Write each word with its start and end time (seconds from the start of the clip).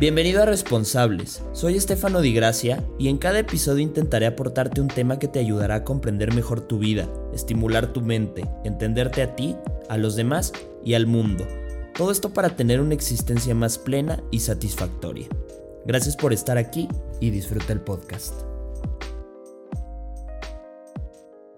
Bienvenido 0.00 0.42
a 0.42 0.46
Responsables, 0.46 1.42
soy 1.52 1.76
Estefano 1.76 2.22
Di 2.22 2.32
Gracia 2.32 2.82
y 2.98 3.08
en 3.08 3.18
cada 3.18 3.40
episodio 3.40 3.82
intentaré 3.82 4.24
aportarte 4.24 4.80
un 4.80 4.88
tema 4.88 5.18
que 5.18 5.28
te 5.28 5.40
ayudará 5.40 5.74
a 5.74 5.84
comprender 5.84 6.32
mejor 6.32 6.62
tu 6.62 6.78
vida, 6.78 7.06
estimular 7.34 7.92
tu 7.92 8.00
mente, 8.00 8.48
entenderte 8.64 9.20
a 9.20 9.36
ti, 9.36 9.56
a 9.90 9.98
los 9.98 10.16
demás 10.16 10.54
y 10.82 10.94
al 10.94 11.06
mundo. 11.06 11.46
Todo 11.94 12.12
esto 12.12 12.32
para 12.32 12.56
tener 12.56 12.80
una 12.80 12.94
existencia 12.94 13.54
más 13.54 13.76
plena 13.76 14.22
y 14.30 14.40
satisfactoria. 14.40 15.28
Gracias 15.84 16.16
por 16.16 16.32
estar 16.32 16.56
aquí 16.56 16.88
y 17.20 17.28
disfruta 17.28 17.74
el 17.74 17.82
podcast. 17.82 18.32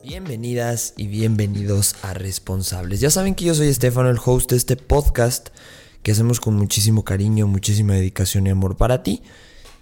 Bienvenidas 0.03 0.95
y 0.97 1.07
bienvenidos 1.07 1.95
a 2.03 2.13
Responsables. 2.13 2.99
Ya 2.99 3.11
saben 3.11 3.37
que 3.37 3.45
yo 3.45 3.55
soy 3.55 3.69
Estefano, 3.69 4.11
el 4.11 4.19
host 4.19 4.51
de 4.51 4.57
este 4.57 4.75
podcast 4.75 5.51
que 6.03 6.13
hacemos 6.13 6.41
con 6.41 6.55
muchísimo 6.55 7.05
cariño, 7.05 7.47
muchísima 7.47 7.95
dedicación 7.95 8.47
y 8.47 8.51
amor 8.51 8.77
para 8.77 9.03
ti. 9.03 9.23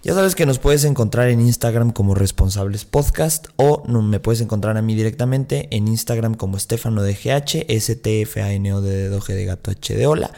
Ya 0.03 0.15
sabes 0.15 0.33
que 0.33 0.47
nos 0.47 0.57
puedes 0.57 0.83
encontrar 0.83 1.29
en 1.29 1.41
Instagram 1.41 1.91
como 1.91 2.15
Responsables 2.15 2.85
Podcast 2.85 3.49
o 3.55 3.83
me 3.87 4.19
puedes 4.19 4.41
encontrar 4.41 4.75
a 4.75 4.81
mí 4.81 4.95
directamente 4.95 5.67
en 5.69 5.87
Instagram 5.87 6.33
como 6.33 6.57
Estefano 6.57 7.03
de 7.03 7.13
GH, 7.13 7.67
STFANO 7.69 8.81
de 8.81 9.11
G 9.11 9.27
de 9.27 9.45
Gato 9.45 9.69
H 9.69 9.95
de 9.95 10.07
Hola 10.07 10.31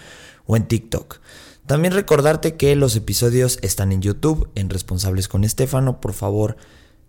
o 0.46 0.58
en 0.58 0.68
TikTok. 0.68 1.22
También 1.66 1.94
recordarte 1.94 2.56
que 2.56 2.76
los 2.76 2.94
episodios 2.98 3.58
están 3.62 3.94
en 3.94 4.02
YouTube, 4.02 4.50
en 4.56 4.70
Responsables 4.70 5.30
con 5.30 5.45
Estefano. 5.45 6.02
Por 6.02 6.12
favor, 6.12 6.58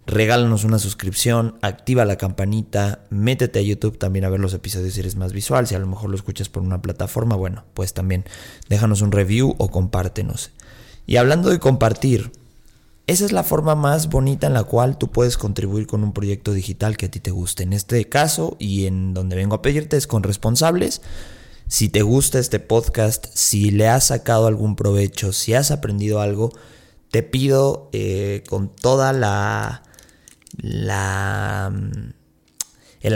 regálanos 0.06 0.64
una 0.64 0.78
suscripción, 0.78 1.56
activa 1.62 2.04
la 2.04 2.16
campanita, 2.16 3.00
métete 3.10 3.58
a 3.58 3.62
YouTube 3.62 3.98
también 3.98 4.24
a 4.24 4.28
ver 4.28 4.40
los 4.40 4.54
episodios 4.54 4.94
si 4.94 5.00
eres 5.00 5.16
más 5.16 5.32
visual, 5.32 5.66
si 5.66 5.74
a 5.74 5.78
lo 5.78 5.86
mejor 5.86 6.10
lo 6.10 6.16
escuchas 6.16 6.48
por 6.48 6.62
una 6.62 6.82
plataforma, 6.82 7.36
bueno, 7.36 7.64
pues 7.74 7.94
también 7.94 8.24
déjanos 8.68 9.00
un 9.02 9.12
review 9.12 9.54
o 9.58 9.70
compártenos. 9.70 10.50
Y 11.06 11.16
hablando 11.16 11.50
de 11.50 11.58
compartir, 11.58 12.32
esa 13.06 13.26
es 13.26 13.32
la 13.32 13.42
forma 13.42 13.74
más 13.74 14.08
bonita 14.08 14.46
en 14.46 14.54
la 14.54 14.64
cual 14.64 14.96
tú 14.96 15.10
puedes 15.10 15.36
contribuir 15.36 15.86
con 15.86 16.02
un 16.02 16.12
proyecto 16.12 16.52
digital 16.52 16.96
que 16.96 17.06
a 17.06 17.10
ti 17.10 17.20
te 17.20 17.30
guste. 17.30 17.62
En 17.62 17.74
este 17.74 18.08
caso 18.08 18.56
y 18.58 18.86
en 18.86 19.12
donde 19.12 19.36
vengo 19.36 19.56
a 19.56 19.62
pedirte 19.62 19.98
es 19.98 20.06
con 20.06 20.22
responsables. 20.22 21.02
Si 21.68 21.90
te 21.90 22.02
gusta 22.02 22.38
este 22.38 22.60
podcast, 22.60 23.26
si 23.34 23.70
le 23.70 23.88
has 23.88 24.06
sacado 24.06 24.46
algún 24.46 24.74
provecho, 24.74 25.32
si 25.32 25.52
has 25.52 25.70
aprendido 25.70 26.20
algo, 26.20 26.52
te 27.10 27.22
pido 27.22 27.90
eh, 27.92 28.42
con 28.48 28.68
toda 28.68 29.12
la 29.12 29.83
el 30.58 32.12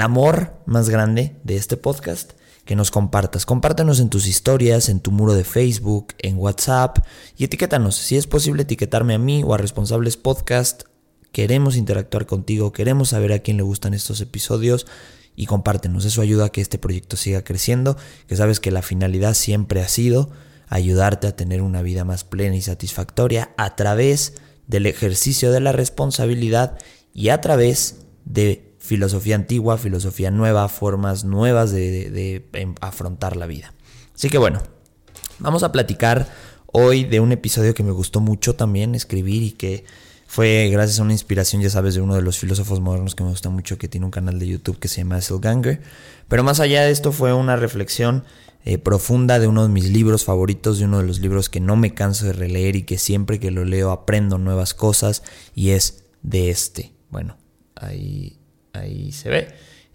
amor 0.01 0.63
más 0.67 0.89
grande 0.89 1.37
de 1.45 1.57
este 1.57 1.77
podcast 1.77 2.33
que 2.65 2.77
nos 2.77 2.91
compartas. 2.91 3.47
Compártenos 3.47 3.99
en 3.99 4.11
tus 4.11 4.27
historias, 4.27 4.91
en 4.91 5.01
tu 5.01 5.11
muro 5.11 5.33
de 5.33 5.45
Facebook, 5.45 6.09
en 6.19 6.37
WhatsApp 6.37 6.99
y 7.37 7.45
etiquétanos. 7.45 7.97
Si 7.97 8.19
es 8.19 8.27
posible 8.27 8.65
etiquetarme 8.65 9.15
a 9.15 9.19
mí 9.19 9.43
o 9.43 9.55
a 9.55 9.57
Responsables 9.57 10.19
Podcast. 10.19 10.83
Queremos 11.33 11.77
interactuar 11.77 12.27
contigo, 12.27 12.73
queremos 12.73 13.11
saber 13.11 13.33
a 13.33 13.39
quién 13.39 13.57
le 13.57 13.63
gustan 13.63 13.95
estos 13.95 14.21
episodios 14.21 14.87
y 15.35 15.47
compártenos. 15.47 16.05
Eso 16.05 16.21
ayuda 16.21 16.47
a 16.47 16.49
que 16.51 16.61
este 16.61 16.79
proyecto 16.79 17.17
siga 17.17 17.43
creciendo, 17.43 17.97
que 18.27 18.37
sabes 18.37 18.61
que 18.61 18.71
la 18.71 18.83
finalidad 18.83 19.33
siempre 19.33 19.81
ha 19.81 19.89
sido 19.89 20.31
ayudarte 20.69 21.27
a 21.27 21.37
tener 21.37 21.63
una 21.63 21.81
vida 21.81 22.05
más 22.05 22.25
plena 22.25 22.57
y 22.57 22.61
satisfactoria 22.61 23.55
a 23.57 23.77
través 23.77 24.35
del 24.67 24.85
ejercicio 24.85 25.53
de 25.53 25.61
la 25.61 25.73
responsabilidad 25.73 26.77
y 27.15 27.31
a 27.31 27.41
través 27.41 28.03
de 28.25 28.75
filosofía 28.79 29.35
antigua, 29.35 29.77
filosofía 29.77 30.31
nueva, 30.31 30.69
formas 30.69 31.25
nuevas 31.25 31.73
de, 31.73 32.47
em, 32.53 32.75
afrontar 32.81 33.37
la 33.37 33.47
vida. 33.47 33.75
Así 34.15 34.31
que 34.31 34.39
bueno, 34.39 34.63
vamos 35.39 35.63
a 35.63 35.73
platicar 35.73 36.29
hoy 36.67 37.05
de 37.05 37.21
un 37.21 37.33
episodio 37.33 37.75
que 37.75 37.83
me 37.83 37.93
gustó 37.93 38.21
mucho 38.21 38.55
también 38.55 38.95
escribir 38.95 39.43
y 39.43 39.51
que 39.53 39.85
fue 40.27 40.69
gracias 40.71 41.01
a 41.01 41.03
una 41.03 41.13
inspiración, 41.13 41.63
ya 41.63 41.71
sabes, 41.71 41.95
de 41.95 42.03
uno 42.03 42.15
de 42.15 42.23
los 42.23 42.39
filósofos 42.39 42.81
modernos 42.81 43.15
que 43.15 43.25
me 43.25 43.31
gusta 43.31 43.49
mucho, 43.49 43.79
que 43.79 43.89
tiene 43.89 44.05
un 44.05 44.11
canal 44.11 44.39
de 44.39 44.47
YouTube 44.47 44.79
que 44.79 44.89
se 44.89 44.99
llama 44.99 45.21
Ganger. 45.41 45.81
Pero 46.29 46.45
más 46.45 46.61
allá 46.61 46.83
de 46.83 46.91
esto 46.91 47.13
fue 47.13 47.33
una 47.33 47.57
reflexión 47.57 48.25
eh, 48.65 48.77
profunda 48.77 49.39
de 49.39 49.47
uno 49.47 49.63
de 49.63 49.71
mis 49.71 49.91
libros 49.91 50.25
favoritos, 50.25 50.79
de 50.79 50.85
uno 50.85 50.99
de 50.99 51.07
los 51.07 51.21
libros 51.21 51.49
que 51.49 51.61
no 51.61 51.77
me 51.77 51.95
canso 51.95 52.27
de 52.27 52.35
releer 52.35 52.77
y 52.77 52.83
que 52.83 52.99
siempre 52.99 53.41
que 53.41 53.51
lo 53.51 53.65
leo 53.65 53.91
aprendo 53.91 54.37
nuevas 54.37 54.75
cosas, 54.75 55.23
y 55.55 55.71
es 55.71 56.05
de 56.23 56.51
este, 56.51 56.93
bueno, 57.11 57.37
ahí, 57.75 58.39
ahí 58.73 59.13
se 59.13 59.29
ve 59.29 59.49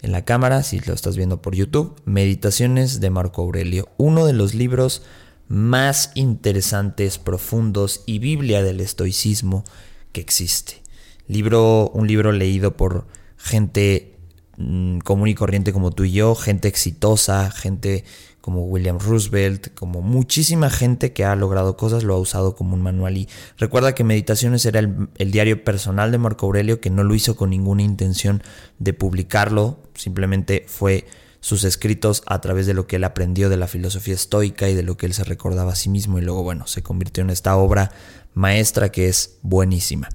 en 0.04 0.12
la 0.12 0.26
cámara, 0.26 0.64
si 0.64 0.80
lo 0.82 0.94
estás 0.94 1.16
viendo 1.16 1.42
por 1.42 1.56
YouTube, 1.56 1.96
Meditaciones 2.04 3.00
de 3.00 3.10
Marco 3.10 3.42
Aurelio, 3.42 3.88
uno 3.98 4.26
de 4.26 4.34
los 4.34 4.54
libros 4.54 5.02
más 5.48 6.12
interesantes, 6.14 7.18
profundos 7.18 8.04
y 8.06 8.20
Biblia 8.20 8.62
del 8.62 8.82
estoicismo 8.82 9.64
que 10.12 10.20
existe. 10.20 10.82
Libro, 11.28 11.90
un 11.94 12.06
libro 12.06 12.34
leído 12.34 12.76
por 12.76 13.08
gente 13.38 14.18
mm, 14.58 15.00
común 15.00 15.30
y 15.30 15.36
corriente 15.36 15.72
como 15.72 15.92
tú 15.92 16.04
y 16.04 16.12
yo, 16.12 16.36
gente 16.36 16.68
exitosa, 16.68 17.50
gente 17.50 18.04
como 18.44 18.66
William 18.66 19.00
Roosevelt, 19.00 19.74
como 19.74 20.02
muchísima 20.02 20.70
gente 20.70 21.14
que 21.14 21.24
ha 21.24 21.34
logrado 21.34 21.78
cosas, 21.78 22.04
lo 22.04 22.14
ha 22.14 22.20
usado 22.20 22.58
como 22.58 22.74
un 22.74 22.82
manual. 22.82 23.16
Y 23.16 23.30
recuerda 23.58 23.96
que 23.96 24.04
Meditaciones 24.04 24.66
era 24.66 24.82
el, 24.82 25.32
diario 25.32 25.64
personal 25.64 26.12
de 26.12 26.18
Marco 26.18 26.48
Aurelio, 26.48 26.82
que 26.82 26.90
no 26.90 27.06
lo 27.06 27.16
hizo 27.16 27.38
con 27.38 27.52
ninguna 27.52 27.84
intención 27.84 28.44
de 28.80 28.92
publicarlo, 28.92 29.80
simplemente 29.94 30.66
fue 30.68 31.06
sus 31.40 31.64
escritos 31.64 32.22
a 32.26 32.42
través 32.42 32.68
de 32.68 32.74
lo 32.74 32.86
que 32.86 32.98
él 32.98 33.06
aprendió 33.06 33.48
de 33.48 33.56
la 33.56 33.70
filosofía 33.70 34.14
estoica 34.14 34.68
y 34.68 34.74
de 34.74 34.84
lo 34.84 34.98
que 34.98 35.06
él 35.06 35.14
se 35.14 35.24
recordaba 35.24 35.72
a 35.72 35.76
sí 35.76 35.88
mismo 35.88 36.20
y 36.20 36.22
luego, 36.22 36.44
bueno, 36.44 36.68
se 36.68 36.84
convirtió 36.84 37.24
en 37.24 37.30
esta 37.30 37.56
obra 37.56 37.94
maestra 38.34 38.92
que 38.92 39.08
es 39.08 39.38
buenísima. 39.42 40.10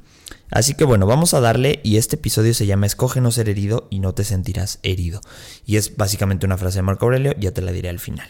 Así 0.51 0.75
que 0.75 0.85
bueno, 0.85 1.07
vamos 1.07 1.35
a 1.35 1.41
darle 1.41 1.81
y 1.83 1.97
este 1.97 2.17
episodio 2.17 2.55
se 2.55 2.67
llama 2.67 2.87
Escoge 2.87 3.21
no 3.21 3.31
ser 3.31 3.49
herido 3.49 3.87
y 3.91 4.01
no 4.01 4.15
te 4.15 4.25
sentirás 4.25 4.79
herido. 4.83 5.21
Y 5.67 5.77
es 5.77 5.97
básicamente 5.97 6.47
una 6.47 6.59
frase 6.59 6.79
de 6.79 6.83
Marco 6.83 7.07
Aurelio, 7.07 7.35
ya 7.39 7.53
te 7.53 7.63
la 7.63 7.73
diré 7.73 7.89
al 7.89 7.99
final. 7.99 8.29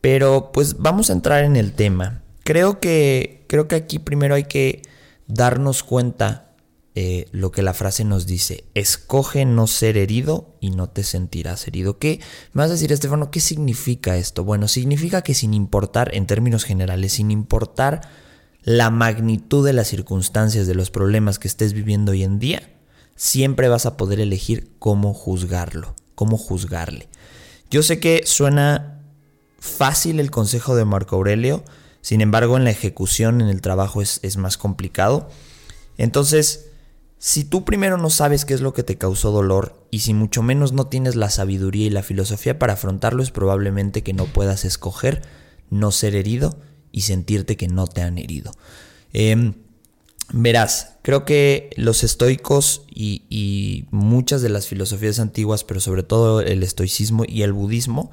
Pero 0.00 0.50
pues 0.52 0.78
vamos 0.78 1.10
a 1.10 1.14
entrar 1.14 1.44
en 1.44 1.56
el 1.56 1.72
tema. 1.72 2.22
Creo 2.44 2.78
que, 2.78 3.44
creo 3.48 3.68
que 3.68 3.76
aquí 3.76 3.98
primero 3.98 4.34
hay 4.34 4.44
que 4.44 4.82
darnos 5.26 5.82
cuenta 5.82 6.46
eh, 6.94 7.26
lo 7.30 7.50
que 7.52 7.62
la 7.62 7.74
frase 7.74 8.04
nos 8.04 8.26
dice. 8.26 8.64
Escoge 8.74 9.44
no 9.44 9.66
ser 9.66 9.98
herido 9.98 10.56
y 10.60 10.70
no 10.70 10.88
te 10.88 11.02
sentirás 11.02 11.68
herido. 11.68 11.98
¿Qué? 11.98 12.20
Me 12.52 12.62
vas 12.62 12.70
a 12.70 12.74
decir, 12.74 12.90
Estefano, 12.92 13.30
¿qué 13.30 13.40
significa 13.40 14.16
esto? 14.16 14.44
Bueno, 14.44 14.68
significa 14.68 15.22
que 15.22 15.34
sin 15.34 15.52
importar, 15.52 16.14
en 16.14 16.26
términos 16.26 16.64
generales, 16.64 17.12
sin 17.12 17.30
importar 17.30 18.00
la 18.66 18.90
magnitud 18.90 19.64
de 19.64 19.72
las 19.72 19.86
circunstancias, 19.86 20.66
de 20.66 20.74
los 20.74 20.90
problemas 20.90 21.38
que 21.38 21.46
estés 21.46 21.72
viviendo 21.72 22.10
hoy 22.10 22.24
en 22.24 22.40
día, 22.40 22.68
siempre 23.14 23.68
vas 23.68 23.86
a 23.86 23.96
poder 23.96 24.18
elegir 24.18 24.72
cómo 24.80 25.14
juzgarlo, 25.14 25.94
cómo 26.16 26.36
juzgarle. 26.36 27.08
Yo 27.70 27.84
sé 27.84 28.00
que 28.00 28.22
suena 28.26 29.00
fácil 29.60 30.18
el 30.18 30.32
consejo 30.32 30.74
de 30.74 30.84
Marco 30.84 31.14
Aurelio, 31.14 31.62
sin 32.00 32.20
embargo 32.20 32.56
en 32.56 32.64
la 32.64 32.70
ejecución, 32.70 33.40
en 33.40 33.46
el 33.46 33.60
trabajo 33.60 34.02
es, 34.02 34.18
es 34.24 34.36
más 34.36 34.58
complicado. 34.58 35.30
Entonces, 35.96 36.66
si 37.18 37.44
tú 37.44 37.64
primero 37.64 37.98
no 37.98 38.10
sabes 38.10 38.44
qué 38.44 38.54
es 38.54 38.62
lo 38.62 38.74
que 38.74 38.82
te 38.82 38.98
causó 38.98 39.30
dolor 39.30 39.86
y 39.92 40.00
si 40.00 40.12
mucho 40.12 40.42
menos 40.42 40.72
no 40.72 40.88
tienes 40.88 41.14
la 41.14 41.30
sabiduría 41.30 41.86
y 41.86 41.90
la 41.90 42.02
filosofía 42.02 42.58
para 42.58 42.72
afrontarlo, 42.72 43.22
es 43.22 43.30
probablemente 43.30 44.02
que 44.02 44.12
no 44.12 44.24
puedas 44.24 44.64
escoger 44.64 45.22
no 45.70 45.92
ser 45.92 46.16
herido 46.16 46.58
y 46.96 47.02
sentirte 47.02 47.58
que 47.58 47.68
no 47.68 47.86
te 47.86 48.00
han 48.00 48.16
herido. 48.16 48.52
Em, 49.12 49.52
verás, 50.32 50.94
creo 51.02 51.26
que 51.26 51.68
los 51.76 52.02
estoicos 52.04 52.86
y, 52.88 53.84
muchas 53.90 54.40
de 54.40 54.48
las 54.48 54.66
filosofías 54.66 55.20
antiguas, 55.20 55.62
pero 55.62 55.78
sobre 55.80 56.04
todo 56.04 56.40
el 56.40 56.62
estoicismo 56.62 57.24
y 57.28 57.42
el 57.42 57.52
budismo, 57.52 58.10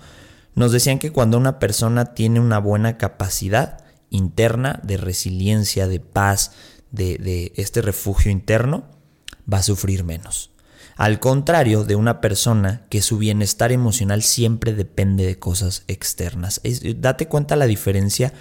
nos 0.53 0.73
decían 0.73 0.99
que 0.99 1.13
cuando 1.13 1.37
una 1.37 1.59
persona 1.59 2.13
tiene 2.13 2.41
una 2.41 2.59
buena 2.59 2.97
capacidad 2.97 3.85
interna 4.09 4.81
de 4.83 4.97
resiliencia, 4.97 5.87
de 5.87 6.01
paz, 6.01 6.51
de, 6.91 7.17
de 7.17 7.53
este 7.55 7.81
refugio 7.81 8.33
interno, 8.33 8.83
va 9.51 9.59
a 9.59 9.63
sufrir 9.63 10.03
menos. 10.03 10.51
Al 10.97 11.21
contrario 11.21 11.85
de 11.85 11.95
una 11.95 12.19
persona 12.19 12.85
que 12.89 13.01
su 13.01 13.17
bienestar 13.17 13.71
emocional 13.71 14.23
siempre 14.23 14.73
depende 14.73 15.25
de 15.25 15.39
cosas 15.39 15.85
externas. 15.87 16.59
date 16.97 17.29
cuenta 17.29 17.55
la 17.55 17.65
diferencia 17.65 18.33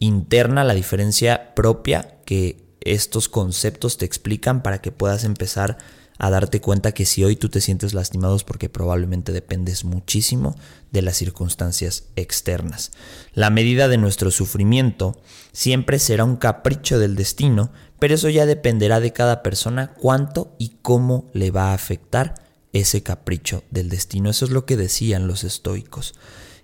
interna, 0.00 0.64
la 0.64 0.74
diferencia 0.74 1.54
propia 1.54 2.16
que 2.24 2.64
estos 2.80 3.28
conceptos 3.28 3.98
te 3.98 4.06
explican 4.06 4.62
para 4.62 4.80
que 4.80 4.90
puedas 4.90 5.22
empezar 5.22 5.78
a 6.18 6.28
darte 6.28 6.60
cuenta 6.60 6.92
que 6.92 7.06
si 7.06 7.24
hoy 7.24 7.36
tú 7.36 7.48
te 7.48 7.62
sientes 7.62 7.94
lastimado 7.94 8.36
es 8.36 8.44
porque 8.44 8.68
probablemente 8.68 9.32
dependes 9.32 9.84
muchísimo 9.84 10.54
de 10.90 11.00
las 11.00 11.16
circunstancias 11.16 12.04
externas. 12.14 12.92
La 13.32 13.48
medida 13.48 13.88
de 13.88 13.96
nuestro 13.96 14.30
sufrimiento 14.30 15.18
siempre 15.52 15.98
será 15.98 16.24
un 16.24 16.36
capricho 16.36 16.98
del 16.98 17.16
destino, 17.16 17.72
pero 17.98 18.14
eso 18.14 18.28
ya 18.28 18.44
dependerá 18.44 19.00
de 19.00 19.14
cada 19.14 19.42
persona 19.42 19.94
cuánto 19.94 20.54
y 20.58 20.76
cómo 20.82 21.30
le 21.32 21.50
va 21.50 21.70
a 21.70 21.74
afectar 21.74 22.34
ese 22.74 23.02
capricho 23.02 23.64
del 23.70 23.88
destino. 23.88 24.28
Eso 24.28 24.44
es 24.44 24.50
lo 24.50 24.66
que 24.66 24.76
decían 24.76 25.26
los 25.26 25.42
estoicos. 25.42 26.14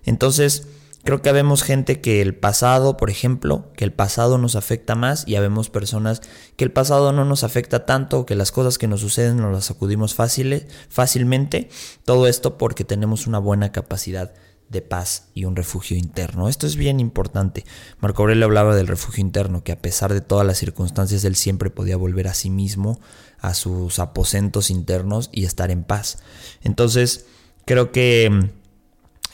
Entonces, 0.05 0.67
Creo 1.07 1.21
que 1.21 1.31
vemos 1.31 1.63
gente 1.63 2.01
que 2.01 2.21
el 2.21 2.35
pasado, 2.35 2.97
por 2.97 3.09
ejemplo, 3.09 3.71
que 3.77 3.85
el 3.85 3.93
pasado 3.93 4.37
nos 4.37 4.57
afecta 4.57 4.93
más 4.93 5.25
y 5.25 5.37
habemos 5.37 5.69
personas 5.69 6.21
que 6.57 6.65
el 6.65 6.71
pasado 6.73 7.13
no 7.13 7.23
nos 7.23 7.45
afecta 7.45 7.85
tanto, 7.85 8.25
que 8.25 8.35
las 8.35 8.51
cosas 8.51 8.77
que 8.77 8.89
nos 8.89 8.99
suceden 8.99 9.37
nos 9.37 9.53
las 9.53 9.63
sacudimos 9.63 10.15
fácilmente. 10.15 11.69
Todo 12.03 12.27
esto 12.27 12.57
porque 12.57 12.83
tenemos 12.83 13.25
una 13.25 13.39
buena 13.39 13.71
capacidad 13.71 14.33
de 14.67 14.81
paz 14.81 15.29
y 15.33 15.45
un 15.45 15.55
refugio 15.55 15.95
interno. 15.95 16.49
Esto 16.49 16.67
es 16.67 16.75
bien 16.75 16.99
importante. 16.99 17.63
Marco 18.01 18.23
Aurelio 18.23 18.43
hablaba 18.43 18.75
del 18.75 18.87
refugio 18.87 19.21
interno, 19.21 19.63
que 19.63 19.71
a 19.71 19.81
pesar 19.81 20.13
de 20.13 20.19
todas 20.19 20.45
las 20.45 20.57
circunstancias, 20.57 21.23
él 21.23 21.37
siempre 21.37 21.69
podía 21.69 21.95
volver 21.95 22.27
a 22.27 22.33
sí 22.33 22.49
mismo, 22.49 22.99
a 23.39 23.53
sus 23.53 23.99
aposentos 23.99 24.69
internos 24.69 25.29
y 25.31 25.45
estar 25.45 25.71
en 25.71 25.85
paz. 25.85 26.17
Entonces, 26.63 27.27
creo 27.63 27.93
que 27.93 28.49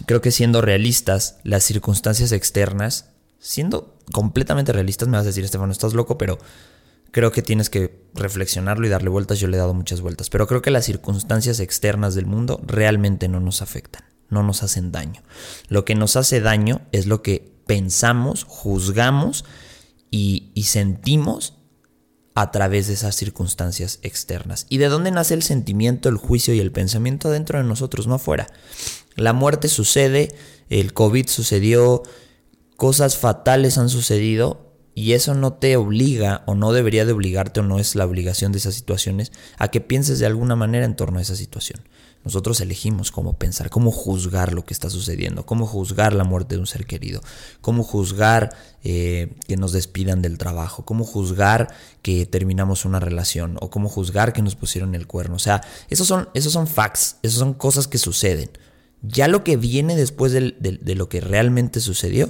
creo 0.06 0.22
que 0.22 0.32
siendo 0.32 0.62
realistas, 0.62 1.38
las 1.44 1.64
circunstancias 1.64 2.32
externas, 2.32 3.10
siendo 3.40 3.98
completamente 4.12 4.74
realistas, 4.74 5.08
me 5.08 5.18
vas 5.18 5.26
a 5.26 5.30
decir, 5.30 5.44
Estefano, 5.44 5.72
estás 5.72 5.94
loco, 5.94 6.18
pero 6.18 6.38
creo 7.12 7.32
que 7.32 7.42
tienes 7.42 7.70
que 7.70 8.08
reflexionarlo 8.14 8.86
y 8.86 8.90
darle 8.90 9.10
vueltas. 9.10 9.40
Yo 9.40 9.48
le 9.48 9.58
he 9.58 9.60
dado 9.60 9.74
muchas 9.74 10.02
vueltas, 10.02 10.30
pero 10.30 10.48
creo 10.48 10.62
que 10.62 10.72
las 10.72 10.86
circunstancias 10.86 11.60
externas 11.60 12.16
del 12.16 12.26
mundo 12.26 12.60
realmente 12.66 13.28
no 13.28 13.40
nos 13.40 13.62
afectan, 13.62 14.04
no 14.30 14.44
nos 14.44 14.64
hacen 14.64 14.92
daño. 14.92 15.22
Lo 15.70 15.86
que 15.86 15.96
nos 15.96 16.16
hace 16.16 16.42
daño 16.42 16.82
es 16.92 17.06
lo 17.06 17.22
que 17.22 17.54
pensamos, 17.66 18.46
juzgamos 18.46 19.46
y, 20.10 20.52
y 20.54 20.64
sentimos 20.64 21.56
a 22.36 22.52
través 22.52 22.88
de 22.88 22.94
esas 22.94 23.16
circunstancias 23.16 24.00
externas. 24.02 24.66
¿Y 24.70 24.78
de 24.78 24.88
dónde 24.88 25.12
nace 25.12 25.34
el 25.34 25.44
sentimiento, 25.44 26.10
el 26.10 26.18
juicio 26.18 26.54
y 26.54 26.60
el 26.60 26.72
pensamiento 26.72 27.30
dentro 27.30 27.60
de 27.60 27.64
nosotros, 27.64 28.08
no 28.08 28.16
afuera? 28.16 28.48
La 29.16 29.34
muerte 29.34 29.68
sucede, 29.68 30.36
el 30.70 30.94
COVID 30.94 31.28
sucedió, 31.28 32.04
cosas 32.76 33.18
fatales 33.18 33.78
han 33.78 33.90
sucedido 33.90 34.74
y 34.96 35.14
eso 35.14 35.34
no 35.34 35.54
te 35.54 35.76
obliga 35.76 36.44
o 36.46 36.56
no 36.56 36.74
debería 36.74 37.06
de 37.06 37.14
obligarte 37.14 37.60
o 37.60 37.64
no 37.64 37.80
es 37.80 37.96
la 37.96 38.06
obligación 38.06 38.52
de 38.52 38.60
esas 38.60 38.76
situaciones 38.76 39.32
a 39.58 39.70
que 39.70 39.82
pienses 39.82 40.20
de 40.20 40.26
alguna 40.26 40.56
manera 40.56 40.86
en 40.86 40.96
torno 40.96 41.20
a 41.20 41.22
esa 41.22 41.36
situación. 41.36 41.82
Nosotros 42.24 42.62
elegimos 42.62 43.12
cómo 43.12 43.34
pensar, 43.38 43.70
cómo 43.70 43.92
juzgar 43.92 44.54
lo 44.54 44.64
que 44.64 44.74
está 44.74 44.90
sucediendo, 44.90 45.46
cómo 45.46 45.66
juzgar 45.66 46.14
la 46.14 46.24
muerte 46.24 46.56
de 46.56 46.62
un 46.62 46.68
ser 46.68 46.86
querido, 46.86 47.22
cómo 47.60 47.84
juzgar 47.84 48.56
eh, 48.84 49.36
que 49.46 49.58
nos 49.58 49.74
despidan 49.74 50.22
del 50.22 50.38
trabajo, 50.38 50.86
cómo 50.86 51.04
juzgar 51.04 51.74
que 52.02 52.26
terminamos 52.26 52.86
una 52.86 53.02
relación 53.02 53.58
o 53.60 53.70
cómo 53.70 53.90
juzgar 53.90 54.32
que 54.32 54.42
nos 54.42 54.56
pusieron 54.56 54.96
el 54.96 55.06
cuerno. 55.06 55.36
O 55.36 55.40
sea, 55.40 55.62
esos 55.90 56.08
son, 56.08 56.30
esos 56.34 56.54
son 56.54 56.68
facts, 56.68 57.18
esas 57.24 57.40
son 57.40 57.54
cosas 57.54 57.88
que 57.90 57.98
suceden. 57.98 58.50
Ya 59.02 59.28
lo 59.28 59.44
que 59.44 59.58
viene 59.58 59.98
después 59.98 60.32
de, 60.32 60.96
lo 60.96 61.10
que 61.10 61.20
realmente 61.20 61.82
sucedió 61.82 62.30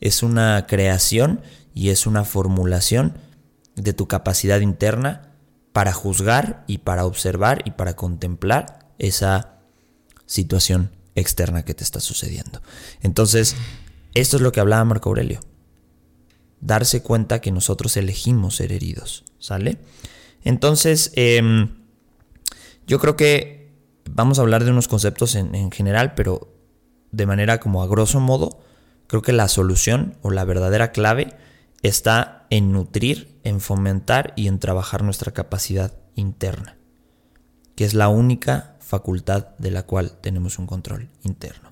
es 0.00 0.22
una 0.22 0.66
creación 0.68 1.40
y 1.74 1.88
es 1.88 2.06
una 2.06 2.24
formulación 2.24 3.18
de 3.74 3.92
tu 3.92 4.06
capacidad 4.06 4.60
interna 4.60 5.32
para 5.72 5.92
juzgar 5.92 6.62
y 6.68 6.78
para 6.78 7.06
observar 7.06 7.62
y 7.64 7.72
para 7.72 7.96
contemplar 7.96 8.81
esa 9.02 9.58
situación 10.24 10.90
externa 11.14 11.64
que 11.64 11.74
te 11.74 11.84
está 11.84 12.00
sucediendo. 12.00 12.62
Entonces, 13.02 13.54
esto 14.14 14.36
es 14.36 14.42
lo 14.42 14.52
que 14.52 14.60
hablaba 14.60 14.84
Marco 14.84 15.10
Aurelio. 15.10 15.40
Darse 16.60 17.02
cuenta 17.02 17.40
que 17.40 17.50
nosotros 17.50 17.96
elegimos 17.96 18.56
ser 18.56 18.72
heridos, 18.72 19.24
¿sale? 19.38 19.78
Entonces, 20.44 21.12
em, 21.16 21.74
yo 22.86 22.98
creo 22.98 23.16
que 23.16 23.72
vamos 24.10 24.38
a 24.38 24.42
hablar 24.42 24.64
de 24.64 24.70
unos 24.70 24.88
conceptos 24.88 25.34
en, 25.34 25.70
general, 25.70 26.14
pero 26.14 26.52
de 27.10 27.26
manera 27.26 27.60
como 27.60 27.82
a 27.82 27.86
grosso 27.86 28.20
modo, 28.20 28.60
creo 29.06 29.22
que 29.22 29.32
la 29.32 29.48
solución 29.48 30.16
o 30.22 30.30
la 30.30 30.44
verdadera 30.44 30.92
clave 30.92 31.36
está 31.82 32.46
en 32.50 32.72
nutrir, 32.72 33.38
en 33.44 33.60
fomentar 33.60 34.32
y 34.36 34.46
en 34.46 34.58
trabajar 34.58 35.02
nuestra 35.02 35.32
capacidad 35.32 35.92
interna, 36.14 36.76
que 37.74 37.84
es 37.84 37.94
la 37.94 38.08
única 38.08 38.71
facultad 38.82 39.48
de 39.58 39.70
la 39.70 39.84
cual 39.84 40.18
tenemos 40.20 40.58
un 40.58 40.66
control 40.66 41.08
interno. 41.22 41.70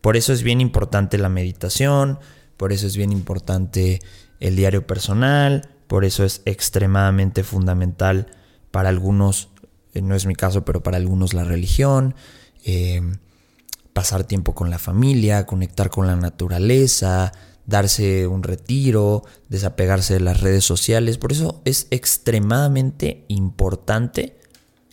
Por 0.00 0.16
eso 0.16 0.32
es 0.32 0.42
bien 0.42 0.60
importante 0.60 1.18
la 1.18 1.28
meditación, 1.28 2.18
por 2.56 2.72
eso 2.72 2.86
es 2.86 2.96
bien 2.96 3.12
importante 3.12 4.00
el 4.40 4.56
diario 4.56 4.86
personal, 4.86 5.68
por 5.86 6.04
eso 6.04 6.24
es 6.24 6.42
extremadamente 6.44 7.44
fundamental 7.44 8.26
para 8.70 8.88
algunos 8.88 9.50
eh, 9.96 10.02
no 10.02 10.14
es 10.14 10.26
mi 10.26 10.34
caso, 10.34 10.64
pero 10.64 10.82
para 10.82 10.98
algunos 10.98 11.32
la 11.32 11.44
religión, 11.44 12.14
eh, 12.64 13.00
pasar 13.94 14.24
tiempo 14.24 14.54
con 14.54 14.68
la 14.68 14.78
familia, 14.78 15.46
conectar 15.46 15.88
con 15.88 16.06
la 16.06 16.16
naturaleza, 16.16 17.32
darse 17.64 18.26
un 18.26 18.42
retiro, 18.42 19.24
desapegarse 19.48 20.12
de 20.12 20.20
las 20.20 20.42
redes 20.42 20.64
sociales. 20.66 21.16
Por 21.16 21.32
eso 21.32 21.62
es 21.64 21.86
extremadamente 21.90 23.24
importante 23.28 24.35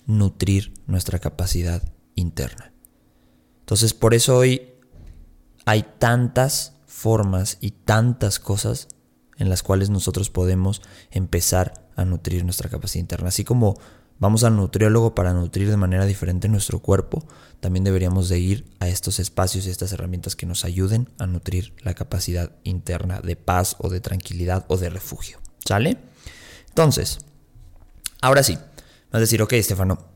nutrir 0.06 0.74
nuestra 0.88 1.20
capacidad 1.20 1.82
interna. 2.16 2.74
Entonces, 3.60 3.94
por 3.94 4.14
eso 4.14 4.38
hoy 4.38 4.74
hay 5.66 5.86
tantas 6.00 6.74
formas 6.86 7.58
y 7.62 7.72
tantas 7.72 8.40
cosas 8.40 8.88
en 9.38 9.50
las 9.50 9.64
cuales 9.64 9.90
nosotros 9.90 10.30
podemos 10.30 10.82
empezar 11.12 11.88
a 11.96 12.06
nutrir 12.06 12.44
nuestra 12.44 12.70
capacidad 12.70 13.02
interna. 13.02 13.30
Así 13.30 13.44
como 13.44 13.76
vamos 14.20 14.44
al 14.44 14.56
nutriólogo 14.56 15.16
para 15.16 15.34
nutrir 15.34 15.70
de 15.70 15.78
manera 15.78 16.06
diferente 16.06 16.48
nuestro 16.48 16.80
cuerpo, 16.80 17.26
también 17.60 17.84
deberíamos 17.84 18.30
de 18.30 18.40
ir 18.40 18.66
a 18.80 18.88
estos 18.88 19.20
espacios 19.20 19.66
y 19.66 19.70
estas 19.70 19.92
herramientas 19.92 20.36
que 20.36 20.46
nos 20.46 20.66
ayuden 20.66 21.10
a 21.18 21.26
nutrir 21.26 21.74
la 21.82 21.94
capacidad 21.94 22.52
interna 22.64 23.22
de 23.22 23.36
paz 23.36 23.76
o 23.80 23.90
de 23.90 24.02
tranquilidad 24.02 24.66
o 24.68 24.78
de 24.78 24.90
refugio. 24.90 25.40
¿Sale? 25.66 25.98
Entonces, 26.70 27.20
ahora 28.22 28.44
sí, 28.44 28.58
a 29.14 29.20
decir, 29.20 29.42
ok, 29.42 29.54
Estefano, 29.54 30.08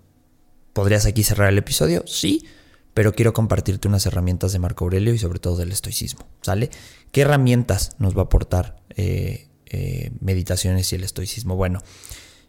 ¿podrías 0.74 1.06
aquí 1.06 1.24
cerrar 1.24 1.50
el 1.50 1.58
episodio? 1.58 2.04
Sí, 2.06 2.46
pero 2.94 3.14
quiero 3.14 3.32
compartirte 3.32 3.88
unas 3.88 4.06
herramientas 4.06 4.52
de 4.54 4.60
Marco 4.60 4.86
Aurelio 4.86 5.14
y 5.14 5.20
sobre 5.20 5.40
todo 5.40 5.56
del 5.56 5.72
estoicismo. 5.72 6.28
¿Sale? 6.42 6.72
¿Qué 7.12 7.22
herramientas 7.22 7.92
nos 8.00 8.18
va 8.18 8.22
a 8.22 8.26
aportar 8.26 8.82
eh, 8.96 9.50
eh, 9.68 10.12
meditaciones 10.20 10.92
y 10.92 10.96
el 10.96 11.04
estoicismo? 11.04 11.56
Bueno, 11.56 11.80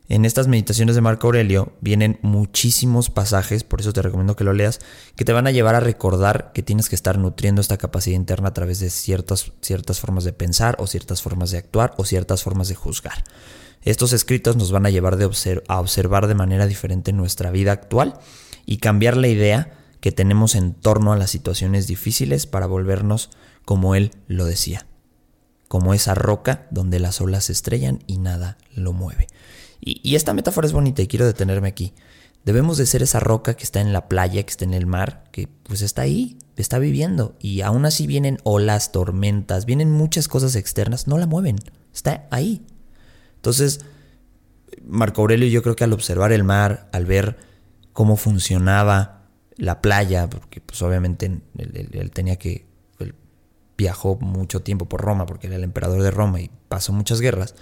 en 0.09 0.25
estas 0.25 0.49
meditaciones 0.49 0.95
de 0.95 1.03
Marco 1.03 1.27
Aurelio 1.27 1.73
vienen 1.83 2.19
muchísimos 2.23 3.11
pasajes, 3.11 3.63
por 3.63 3.81
eso 3.81 3.93
te 3.93 4.01
recomiendo 4.01 4.37
que 4.37 4.45
lo 4.45 4.55
leas, 4.55 4.81
que 5.17 5.27
te 5.27 5.35
van 5.35 5.47
a 5.47 5.51
llevar 5.51 5.75
a 5.75 5.81
recordar 5.81 6.51
que 6.55 6.63
tienes 6.63 6.89
que 6.89 6.95
estar 6.95 7.19
nutriendo 7.19 7.61
esta 7.61 7.77
capacidad 7.77 8.17
interna 8.17 8.49
a 8.49 8.55
través 8.55 8.81
de 8.81 8.89
ciertas, 8.89 9.53
ciertas 9.61 10.01
formas 10.01 10.25
de 10.25 10.33
pensar 10.33 10.77
o 10.79 10.87
ciertas 10.87 11.21
formas 11.21 11.51
de 11.51 11.59
actuar 11.59 11.93
o 11.99 12.07
ciertas 12.07 12.43
formas 12.43 12.69
de 12.69 12.75
juzgar. 12.75 13.23
Estos 13.83 14.15
escritos 14.15 14.57
nos 14.57 14.73
van 14.73 14.87
a 14.87 14.91
llevar 14.91 15.19
a 15.69 15.81
observar 15.81 16.27
de 16.27 16.35
manera 16.35 16.67
diferente 16.67 17.13
nuestra 17.13 17.51
vida 17.51 17.73
actual 17.73 18.15
y 18.65 18.79
cambiar 18.79 19.17
la 19.17 19.29
idea 19.29 19.73
que 20.01 20.11
tenemos 20.11 20.55
en 20.55 20.73
torno 20.73 21.13
a 21.13 21.19
las 21.19 21.31
situaciones 21.31 21.87
difíciles 21.87 22.47
para 22.47 22.67
volvernos 22.67 23.29
como 23.67 23.95
él 23.95 24.13
lo 24.27 24.47
decía, 24.47 24.87
como 25.69 25.93
esa 25.93 26.15
roca 26.15 26.67
donde 26.71 26.99
las 26.99 27.21
olas 27.21 27.45
se 27.45 27.53
estrellan 27.53 28.03
y 28.07 28.17
nada 28.17 28.57
lo 28.75 28.95
mueve. 28.95 29.27
Y, 29.81 30.15
esta 30.17 30.35
metáfora 30.35 30.67
es 30.67 30.73
bonita 30.73 31.03
y 31.03 31.07
quiero 31.07 31.27
detenerme 31.27 31.69
aquí. 31.69 31.93
Debemos 32.45 32.79
de 32.79 32.87
ser 32.87 33.03
esa 33.03 33.21
roca 33.21 33.55
que 33.55 33.65
está 33.65 33.81
en 33.81 33.93
la 33.93 34.09
playa, 34.09 34.43
que 34.43 34.51
está 34.51 34.65
en 34.65 34.75
el 34.75 34.87
mar, 34.87 35.25
que 35.33 35.49
pues 35.65 35.83
está 35.83 36.03
ahí, 36.03 36.39
está 36.57 36.79
viviendo. 36.79 37.37
Y 37.41 37.61
aún 37.61 37.85
así 37.85 38.07
vienen 38.07 38.39
olas, 38.43 38.93
tormentas, 38.93 39.67
vienen 39.67 39.91
muchas 39.91 40.29
cosas 40.29 40.57
externas, 40.57 41.07
no 41.07 41.19
la 41.19 41.27
mueven, 41.27 41.57
está 41.93 42.27
ahí. 42.31 42.65
Entonces, 43.37 43.81
Marco 44.85 45.21
Aurelio 45.21 45.49
yo 45.49 45.63
creo 45.63 45.77
que 45.77 45.85
al 45.85 45.93
observar 45.93 46.33
el 46.33 46.45
mar, 46.45 46.89
al 46.93 47.07
ver 47.07 47.39
cómo 47.93 48.17
funcionaba 48.17 49.27
la 49.57 49.81
playa, 49.83 50.29
porque 50.31 50.61
pues 50.61 50.81
obviamente 50.83 51.41
él, 51.57 52.11
tenía 52.13 52.37
que, 52.37 52.67
él 52.99 53.15
viajó 53.77 54.17
mucho 54.17 54.61
tiempo 54.61 54.89
por 54.89 55.03
Roma, 55.03 55.27
porque 55.27 55.49
era 55.49 55.57
el 55.57 55.65
emperador 55.65 56.03
de 56.03 56.11
Roma 56.11 56.41
y 56.41 56.51
pasó 56.69 56.93
muchas 56.93 57.21
guerras 57.21 57.55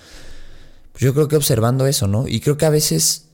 yo 0.99 1.15
creo 1.15 1.29
que 1.29 1.37
observando 1.37 1.87
eso, 1.87 2.07
¿no? 2.07 2.27
Y 2.27 2.41
creo 2.41 2.57
que 2.57 2.67
a 2.67 2.71
veces, 2.71 3.29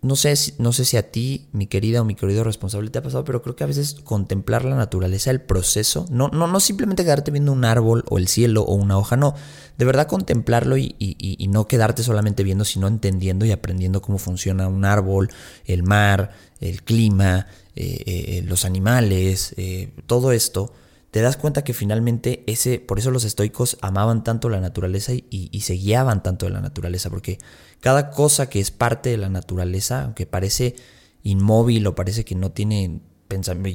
no 0.00 0.16
sé, 0.16 0.34
no 0.58 0.72
sé 0.72 0.84
si 0.84 0.96
a 0.96 1.10
ti, 1.10 1.48
mi 1.52 1.66
querida 1.66 2.00
o 2.00 2.04
mi 2.04 2.14
querido 2.14 2.44
responsable, 2.44 2.90
te 2.90 2.98
ha 2.98 3.02
pasado, 3.02 3.24
pero 3.24 3.42
creo 3.42 3.56
que 3.56 3.64
a 3.64 3.66
veces 3.66 3.96
contemplar 4.04 4.64
la 4.64 4.76
naturaleza, 4.76 5.30
el 5.30 5.42
proceso, 5.42 6.06
no, 6.10 6.28
no, 6.28 6.46
no 6.46 6.60
simplemente 6.60 7.04
quedarte 7.04 7.30
viendo 7.30 7.52
un 7.52 7.64
árbol 7.64 8.04
o 8.08 8.18
el 8.18 8.28
cielo 8.28 8.62
o 8.62 8.74
una 8.74 8.98
hoja, 8.98 9.16
no, 9.16 9.34
de 9.76 9.84
verdad 9.84 10.06
contemplarlo 10.06 10.76
y, 10.76 10.94
y, 10.98 11.48
no 11.48 11.66
quedarte 11.66 12.02
solamente 12.02 12.42
viendo, 12.42 12.64
sino 12.64 12.88
entendiendo 12.88 13.44
y 13.44 13.52
aprendiendo 13.52 14.00
cómo 14.00 14.18
funciona 14.18 14.68
un 14.68 14.84
árbol, 14.84 15.30
el 15.66 15.82
mar, 15.82 16.32
el 16.60 16.82
clima, 16.82 17.46
eh, 17.74 18.02
eh, 18.06 18.42
los 18.46 18.64
animales, 18.64 19.54
eh, 19.56 19.92
todo 20.06 20.32
esto 20.32 20.72
te 21.12 21.20
das 21.20 21.36
cuenta 21.36 21.62
que 21.62 21.74
finalmente 21.74 22.42
ese, 22.46 22.80
por 22.80 22.98
eso 22.98 23.10
los 23.10 23.24
estoicos 23.24 23.76
amaban 23.82 24.24
tanto 24.24 24.48
la 24.48 24.60
naturaleza 24.60 25.12
y, 25.12 25.60
se 25.60 25.74
guiaban 25.74 26.22
tanto 26.22 26.46
de 26.46 26.52
la 26.52 26.62
naturaleza, 26.62 27.10
porque 27.10 27.36
cada 27.80 28.08
cosa 28.10 28.48
que 28.48 28.60
es 28.60 28.70
parte 28.70 29.10
de 29.10 29.18
la 29.18 29.28
naturaleza, 29.28 30.04
aunque 30.04 30.24
parece 30.24 30.74
inmóvil 31.22 31.86
o 31.86 31.94
parece 31.94 32.24
que 32.24 32.34
no 32.34 32.50
tiene, 32.50 33.02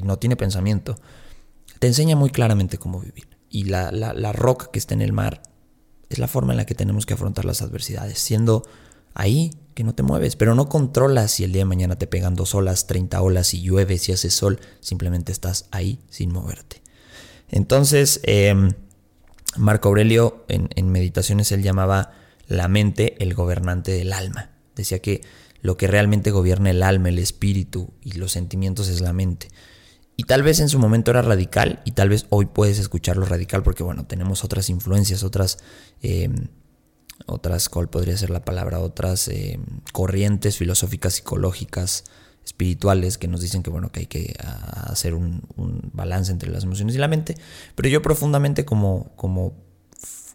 no 0.04 0.18
tiene 0.18 0.36
pensamiento, 0.36 0.96
te 1.78 1.86
enseña 1.86 2.16
muy 2.16 2.32
claramente 2.32 2.80
cómo 2.80 3.00
vivir. 3.00 3.28
y 3.52 3.66
la, 3.66 3.92
la 3.92 4.34
roca 4.34 4.72
que 4.74 4.80
está 4.80 4.96
en 4.96 5.04
el 5.04 5.14
mar 5.14 5.44
es 6.10 6.18
la 6.18 6.28
forma 6.28 6.54
en 6.54 6.58
la 6.58 6.66
que 6.66 6.74
tenemos 6.74 7.06
que 7.06 7.14
afrontar 7.14 7.46
las 7.46 7.62
adversidades, 7.62 8.18
siendo 8.18 8.64
ahí 9.14 9.52
que 9.76 9.84
no 9.84 9.94
te 9.94 10.02
mueves, 10.02 10.36
pero 10.36 10.56
no 10.56 10.70
controlas 10.70 11.34
si 11.34 11.44
el 11.44 11.52
día 11.52 11.62
de 11.62 11.66
mañana 11.66 12.00
te 12.00 12.08
pegan 12.08 12.34
dos 12.34 12.56
olas, 12.56 12.88
30 12.88 13.22
olas 13.22 13.54
y 13.54 13.62
llueve, 13.62 14.00
si 14.00 14.12
hace 14.12 14.32
sol, 14.32 14.60
simplemente 14.80 15.32
estás 15.32 15.68
ahí 15.70 16.00
sin 16.10 16.34
moverte. 16.34 16.87
Entonces, 17.50 18.20
em, 18.24 18.72
Marco 19.56 19.90
Aurelio 19.90 20.46
en, 20.48 20.90
Meditaciones 20.90 21.52
él 21.52 21.64
llamaba 21.64 22.12
la 22.48 22.68
mente 22.68 23.16
el 23.24 23.34
gobernante 23.34 23.92
del 23.92 24.14
alma. 24.14 24.52
Decía 24.76 25.00
que 25.00 25.22
lo 25.62 25.78
que 25.78 25.88
realmente 25.88 26.32
gobierna 26.32 26.70
el 26.70 26.84
alma, 26.84 27.10
el 27.10 27.20
espíritu 27.20 27.94
y 28.02 28.14
los 28.14 28.32
sentimientos 28.32 28.90
es 28.90 29.02
la 29.02 29.14
mente. 29.14 29.50
Y 30.16 30.24
tal 30.24 30.44
vez 30.44 30.60
en 30.60 30.70
su 30.70 30.80
momento 30.80 31.12
era 31.12 31.22
radical 31.22 31.82
y 31.86 31.92
tal 31.92 32.10
vez 32.10 32.26
hoy 32.30 32.48
puedes 32.48 32.80
escucharlo 32.80 33.26
radical 33.26 33.64
porque 33.64 33.84
bueno, 33.84 34.06
tenemos 34.06 34.44
otras 34.44 34.70
influencias, 34.70 35.24
otras, 35.24 35.60
em, 36.02 36.48
otras, 37.26 37.70
¿cuál 37.70 37.90
podría 37.90 38.18
ser 38.18 38.30
la 38.30 38.46
palabra? 38.46 38.80
Otras 38.80 39.28
em, 39.28 39.64
corrientes 39.94 40.58
filosóficas, 40.58 41.16
psicológicas, 41.16 42.06
espirituales 42.48 43.18
que 43.18 43.28
nos 43.28 43.42
dicen 43.42 43.62
que 43.62 43.70
bueno, 43.70 43.92
que 43.92 44.00
hay 44.00 44.06
que 44.06 44.34
hacer 44.40 45.14
un, 45.14 45.42
balance 45.92 46.32
entre 46.32 46.50
las 46.50 46.64
emociones 46.64 46.96
y 46.96 46.98
la 46.98 47.10
mente. 47.10 47.36
Pero 47.76 47.90
yo 47.90 48.02
profundamente 48.02 48.64
como, 48.64 49.12
como, 49.18 49.54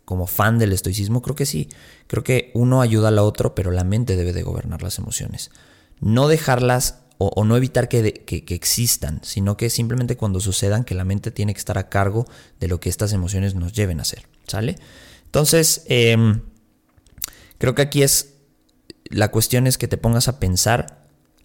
como 0.05 0.27
fan 0.27 0.59
del 0.59 0.75
estoicismo 0.75 1.23
creo 1.23 1.35
que 1.35 1.47
sí, 1.47 1.71
creo 2.09 2.23
que 2.23 2.51
uno 2.55 2.83
ayuda 2.83 3.09
al 3.09 3.19
otro, 3.19 3.55
pero 3.55 3.71
la 3.71 3.83
mente 3.83 4.15
debe 4.15 4.35
de 4.35 4.43
gobernar 4.43 4.83
las 4.83 4.99
emociones. 4.99 5.51
No 6.01 6.29
dejarlas 6.29 6.99
o, 7.17 7.45
no 7.45 7.57
evitar 7.57 7.89
que, 7.89 8.25
existan, 8.49 9.21
sino 9.23 9.57
que 9.57 9.71
simplemente 9.71 10.17
cuando 10.17 10.41
sucedan 10.41 10.85
que 10.85 10.95
la 10.95 11.05
mente 11.05 11.31
tiene 11.31 11.55
que 11.55 11.61
estar 11.61 11.79
a 11.79 11.89
cargo 11.89 12.27
de 12.61 12.69
lo 12.69 12.79
que 12.79 12.91
estas 12.91 13.13
emociones 13.15 13.55
nos 13.55 13.73
lleven 13.73 14.01
a 14.01 14.03
hacer, 14.03 14.27
¿sale? 14.47 14.77
Entonces, 15.27 15.85
em, 15.87 16.43
creo 17.59 17.75
que 17.77 17.83
aquí 17.83 18.03
es, 18.03 18.35
la 19.05 19.31
cuestión 19.31 19.69
es 19.69 19.79
que 19.79 19.87
te 19.89 19.97
pongas 19.97 20.27
a 20.27 20.41
pensar 20.41 21.02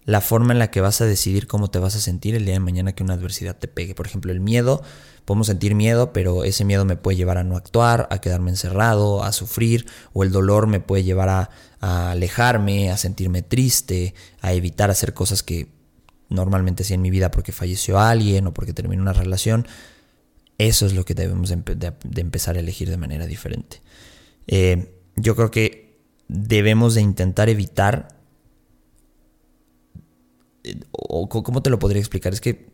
la 0.08 0.22
forma 0.22 0.54
en 0.54 0.58
la 0.58 0.70
que 0.70 0.80
vas 0.80 1.02
a 1.02 1.04
decidir 1.04 1.46
cómo 1.46 1.68
te 1.68 1.78
vas 1.78 1.94
a 1.94 2.00
sentir 2.00 2.34
el 2.34 2.46
día 2.46 2.54
de 2.54 2.60
mañana 2.60 2.94
que 2.94 3.02
una 3.02 3.12
adversidad 3.12 3.58
te 3.58 3.68
pegue. 3.68 3.94
Por 3.94 4.06
ejemplo, 4.06 4.32
el 4.32 4.40
miedo, 4.40 4.82
podemos 5.26 5.48
sentir 5.48 5.74
miedo, 5.74 6.14
pero 6.14 6.44
ese 6.44 6.64
miedo 6.64 6.86
me 6.86 6.96
puede 6.96 7.18
llevar 7.18 7.36
a 7.36 7.44
no 7.44 7.58
actuar, 7.58 8.08
a 8.10 8.18
quedarme 8.18 8.50
encerrado, 8.50 9.22
a 9.22 9.32
sufrir, 9.32 9.84
o 10.14 10.22
el 10.22 10.32
dolor 10.32 10.66
me 10.66 10.80
puede 10.80 11.04
llevar 11.04 11.28
a, 11.28 11.50
alejarme, 12.10 12.90
a 12.90 12.96
sentirme 12.96 13.42
triste, 13.42 14.14
a 14.40 14.54
evitar 14.54 14.90
hacer 14.90 15.12
cosas 15.12 15.42
que 15.42 15.68
normalmente 16.30 16.84
hacía 16.84 16.94
en 16.94 17.02
mi 17.02 17.10
vida 17.10 17.30
porque 17.30 17.52
falleció 17.52 18.00
alguien 18.00 18.46
o 18.46 18.54
porque 18.54 18.72
terminó 18.72 19.02
una 19.02 19.12
relación. 19.12 19.68
Eso 20.56 20.86
es 20.86 20.94
lo 20.94 21.04
que 21.04 21.12
debemos 21.12 21.50
de, 21.50 21.92
empezar 22.16 22.56
a 22.56 22.60
elegir 22.60 22.88
de 22.88 22.96
manera 22.96 23.26
diferente. 23.26 23.82
Eh, 24.46 24.90
yo 25.16 25.36
creo 25.36 25.50
que 25.50 26.00
debemos 26.28 26.94
de 26.94 27.02
intentar 27.02 27.50
evitar 27.50 28.17
o 30.92 31.28
cómo 31.28 31.62
te 31.62 31.70
lo 31.70 31.78
podría 31.78 32.00
explicar, 32.00 32.32
es 32.32 32.40
que 32.40 32.70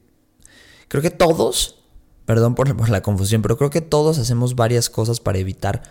creo 0.89 1.03
que 1.03 1.11
todos, 1.11 1.85
perdón 2.27 2.55
por, 2.55 2.89
la 2.89 3.03
confusión, 3.03 3.43
pero 3.43 3.57
creo 3.57 3.71
que 3.71 3.81
todos 3.81 4.19
hacemos 4.19 4.55
varias 4.55 4.91
cosas 4.91 5.21
para 5.21 5.39
evitar 5.39 5.83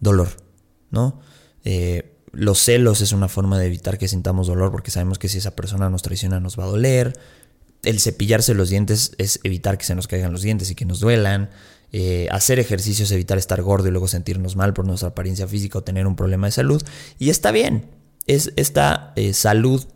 dolor, 0.00 0.28
¿no? 0.90 1.20
Eh, 1.64 2.14
los 2.32 2.58
celos 2.58 3.00
es 3.00 3.12
una 3.12 3.28
forma 3.28 3.58
de 3.58 3.66
evitar 3.66 3.98
que 3.98 4.08
sintamos 4.08 4.46
dolor 4.46 4.70
porque 4.70 4.90
sabemos 4.90 5.18
que 5.18 5.28
si 5.28 5.38
esa 5.38 5.56
persona 5.56 5.90
nos 5.90 6.02
traiciona 6.02 6.40
nos 6.40 6.58
va 6.58 6.64
a 6.64 6.68
doler. 6.68 7.18
El 7.82 8.00
cepillarse 8.00 8.54
los 8.54 8.68
dientes 8.68 9.12
es 9.18 9.40
evitar 9.44 9.78
que 9.78 9.84
se 9.84 9.94
nos 9.94 10.08
caigan 10.08 10.32
los 10.32 10.42
dientes 10.42 10.70
y 10.70 10.74
que 10.74 10.84
nos 10.84 11.00
duelan. 11.00 11.50
Eh, 11.90 12.28
hacer 12.30 12.58
ejercicios, 12.58 13.10
evitar 13.12 13.38
estar 13.38 13.62
gordo 13.62 13.88
y 13.88 13.90
luego 13.90 14.08
sentirnos 14.08 14.56
mal 14.56 14.74
por 14.74 14.86
nuestra 14.86 15.08
apariencia 15.08 15.48
física 15.48 15.78
o 15.78 15.82
tener 15.82 16.06
un 16.06 16.16
problema 16.16 16.46
de 16.46 16.52
salud. 16.52 16.82
Y 17.18 17.30
está 17.30 17.50
bien, 17.50 17.90
es 18.26 18.52
esta 18.56 19.12
eh, 19.16 19.32
salud 19.32 19.86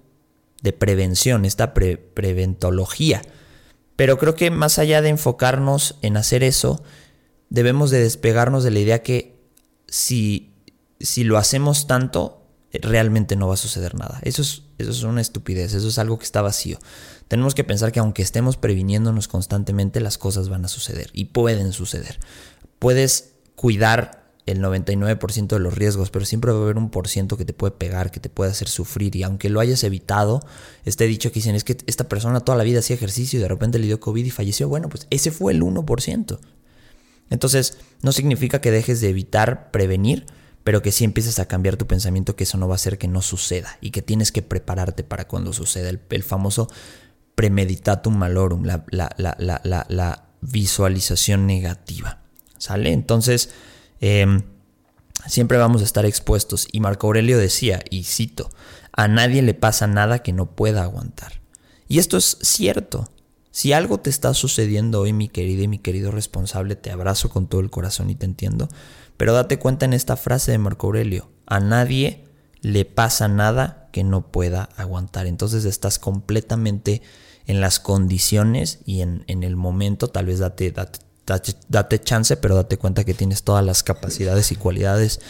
de 0.63 0.73
prevención, 0.73 1.45
esta 1.45 1.75
preventología. 1.75 3.23
Pero 3.97 4.19
creo 4.19 4.35
que 4.35 4.51
más 4.51 4.79
allá 4.79 5.03
de 5.03 5.11
enfocarnos 5.11 5.97
en 6.03 6.17
hacer 6.17 6.43
eso, 6.43 6.83
debemos 7.51 7.91
de 7.91 8.01
despegarnos 8.01 8.65
de 8.65 8.71
la 8.71 8.79
idea 8.79 9.03
que 9.03 9.39
si, 9.89 10.55
si 11.01 11.25
lo 11.25 11.37
hacemos 11.37 11.87
tanto, 11.87 12.47
realmente 12.73 13.37
no 13.37 13.49
va 13.49 13.55
a 13.55 13.59
suceder 13.59 13.95
nada. 13.95 14.19
Eso 14.23 14.43
es, 14.43 14.63
eso 14.79 14.91
es 14.91 15.03
una 15.03 15.21
estupidez, 15.21 15.75
eso 15.75 15.89
es 15.89 15.99
algo 15.99 16.19
que 16.19 16.25
está 16.25 16.41
vacío. 16.41 16.79
Tenemos 17.29 17.55
que 17.55 17.65
pensar 17.65 17.93
que 17.93 18.01
aunque 18.01 18.23
estemos 18.23 18.57
previniéndonos 18.57 19.29
constantemente, 19.29 20.01
las 20.01 20.17
cosas 20.17 20.49
van 20.49 20.65
a 20.65 20.69
suceder 20.69 21.11
y 21.13 21.27
pueden 21.27 21.73
suceder. 21.73 22.19
Puedes 22.79 23.35
cuidar 23.57 24.22
el 24.47 24.61
99% 24.61 25.47
de 25.47 25.59
los 25.61 25.75
riesgos, 25.75 26.11
pero 26.11 26.25
siempre 26.25 26.53
va 26.53 26.59
a 26.59 26.63
haber 26.63 26.77
un 26.77 26.91
por 26.91 27.07
ciento 27.09 27.37
que 27.37 27.45
te 27.45 27.53
puede 27.53 27.73
pegar, 27.73 28.11
que 28.11 28.21
te 28.21 28.29
puede 28.29 28.51
hacer 28.51 28.69
sufrir. 28.69 29.15
Y 29.15 29.23
aunque 29.23 29.49
lo 29.49 29.61
hayas 29.61 29.85
evitado, 29.85 30.41
este 30.85 31.07
dicho 31.07 31.31
que 31.31 31.37
dicen 31.37 31.55
es 31.55 31.65
que 31.65 31.77
esta 31.87 32.09
persona 32.09 32.41
toda 32.41 32.59
la 32.59 32.65
vida 32.65 32.81
hacía 32.81 32.97
ejercicio 32.97 33.39
y 33.39 33.43
de 33.43 33.49
repente 33.49 33.79
le 33.79 33.87
dio 33.87 34.01
COVID 34.01 34.25
y 34.25 34.31
falleció. 34.31 34.69
Bueno, 34.69 34.89
pues 34.89 35.07
ese 35.11 35.31
fue 35.31 35.53
el 35.53 35.63
1%. 35.63 36.39
Entonces, 37.31 37.79
no 38.03 38.13
significa 38.13 38.61
que 38.61 38.71
dejes 38.71 39.01
de 39.01 39.11
evitar 39.11 39.71
prevenir, 39.71 40.27
pero 40.65 40.83
que 40.83 40.93
sí 40.93 41.05
empieces 41.05 41.39
a 41.39 41.47
cambiar 41.47 41.77
tu 41.77 41.87
pensamiento 41.87 42.37
que 42.37 42.45
eso 42.45 42.59
no 42.59 42.69
va 42.69 42.75
a 42.75 42.77
hacer 42.77 42.99
que 42.99 43.09
no 43.09 43.23
suceda 43.23 43.79
y 43.81 43.91
que 43.91 44.03
tienes 44.03 44.33
que 44.33 44.43
prepararte 44.43 45.05
para 45.05 45.27
cuando 45.29 45.53
suceda. 45.53 45.89
El, 45.89 46.23
famoso 46.25 46.69
premeditatum 47.37 48.17
malorum, 48.17 48.65
la, 48.65 48.85
la, 48.91 49.15
la, 49.17 49.87
la 49.89 50.25
visualización 50.41 51.47
negativa. 51.47 52.19
¿Sale? 52.59 52.93
Entonces, 52.93 53.51
Em, 54.03 54.43
siempre 55.27 55.57
vamos 55.57 55.81
a 55.81 55.85
estar 55.85 56.05
expuestos. 56.05 56.69
Y 56.71 56.81
Marco 56.81 57.07
Aurelio 57.07 57.39
decía, 57.39 57.83
y 57.89 58.03
cito, 58.03 58.51
a 58.93 59.09
nadie 59.09 59.41
le 59.41 59.55
pasa 59.55 59.87
nada 59.87 60.19
que 60.19 60.35
no 60.35 60.55
pueda 60.55 60.83
aguantar. 60.83 61.41
Y 61.89 61.99
esto 61.99 62.19
es 62.19 62.37
cierto. 62.43 63.09
Si 63.53 63.73
algo 63.73 64.01
te 64.01 64.11
está 64.11 64.35
sucediendo 64.35 65.01
hoy, 65.01 65.13
mi 65.13 65.29
querida 65.29 65.63
y 65.63 65.69
mi 65.69 65.79
querido 65.79 66.11
responsable, 66.11 66.75
te 66.75 66.91
abrazo 66.91 67.31
con 67.31 67.47
todo 67.47 67.61
el 67.61 67.71
corazón 67.71 68.11
y 68.11 68.15
te 68.15 68.27
entiendo. 68.27 68.69
Pero 69.17 69.35
date 69.35 69.59
cuenta 69.59 69.85
en 69.85 69.93
esta 69.93 70.17
frase 70.17 70.51
de 70.51 70.59
Marco 70.59 70.89
Aurelio, 70.89 71.31
a 71.47 71.61
nadie 71.61 72.25
le 72.61 72.85
pasa 72.85 73.29
nada 73.29 73.89
que 73.93 74.05
no 74.05 74.33
pueda 74.33 74.65
aguantar. 74.77 75.27
Entonces 75.27 75.65
estás 75.65 75.99
completamente 75.99 77.03
en 77.47 77.61
las 77.61 77.79
condiciones 77.79 78.81
y 78.85 79.03
en, 79.03 79.25
en 79.29 79.45
el 79.45 79.55
momento, 79.55 80.09
tal 80.09 80.27
vez 80.27 80.39
date, 80.39 80.73
date 80.73 81.12
date, 81.27 82.01
chance, 82.01 82.37
pero 82.37 82.55
date 82.55 82.77
cuenta 82.77 83.05
que 83.05 83.15
tienes 83.15 83.43
todas 83.43 83.65
las 83.65 83.83
capacidades 83.83 84.53
y 84.53 84.57
cualidades 84.57 85.21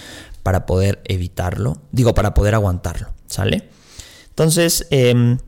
para 0.43 0.67
poder 0.67 1.01
evitarlo, 1.05 1.83
digo, 1.93 2.15
para 2.15 2.35
poder 2.35 2.55
aguantarlo, 2.55 3.09
¿sale? 3.27 3.69
Entonces, 4.31 4.87
em, 4.91 5.39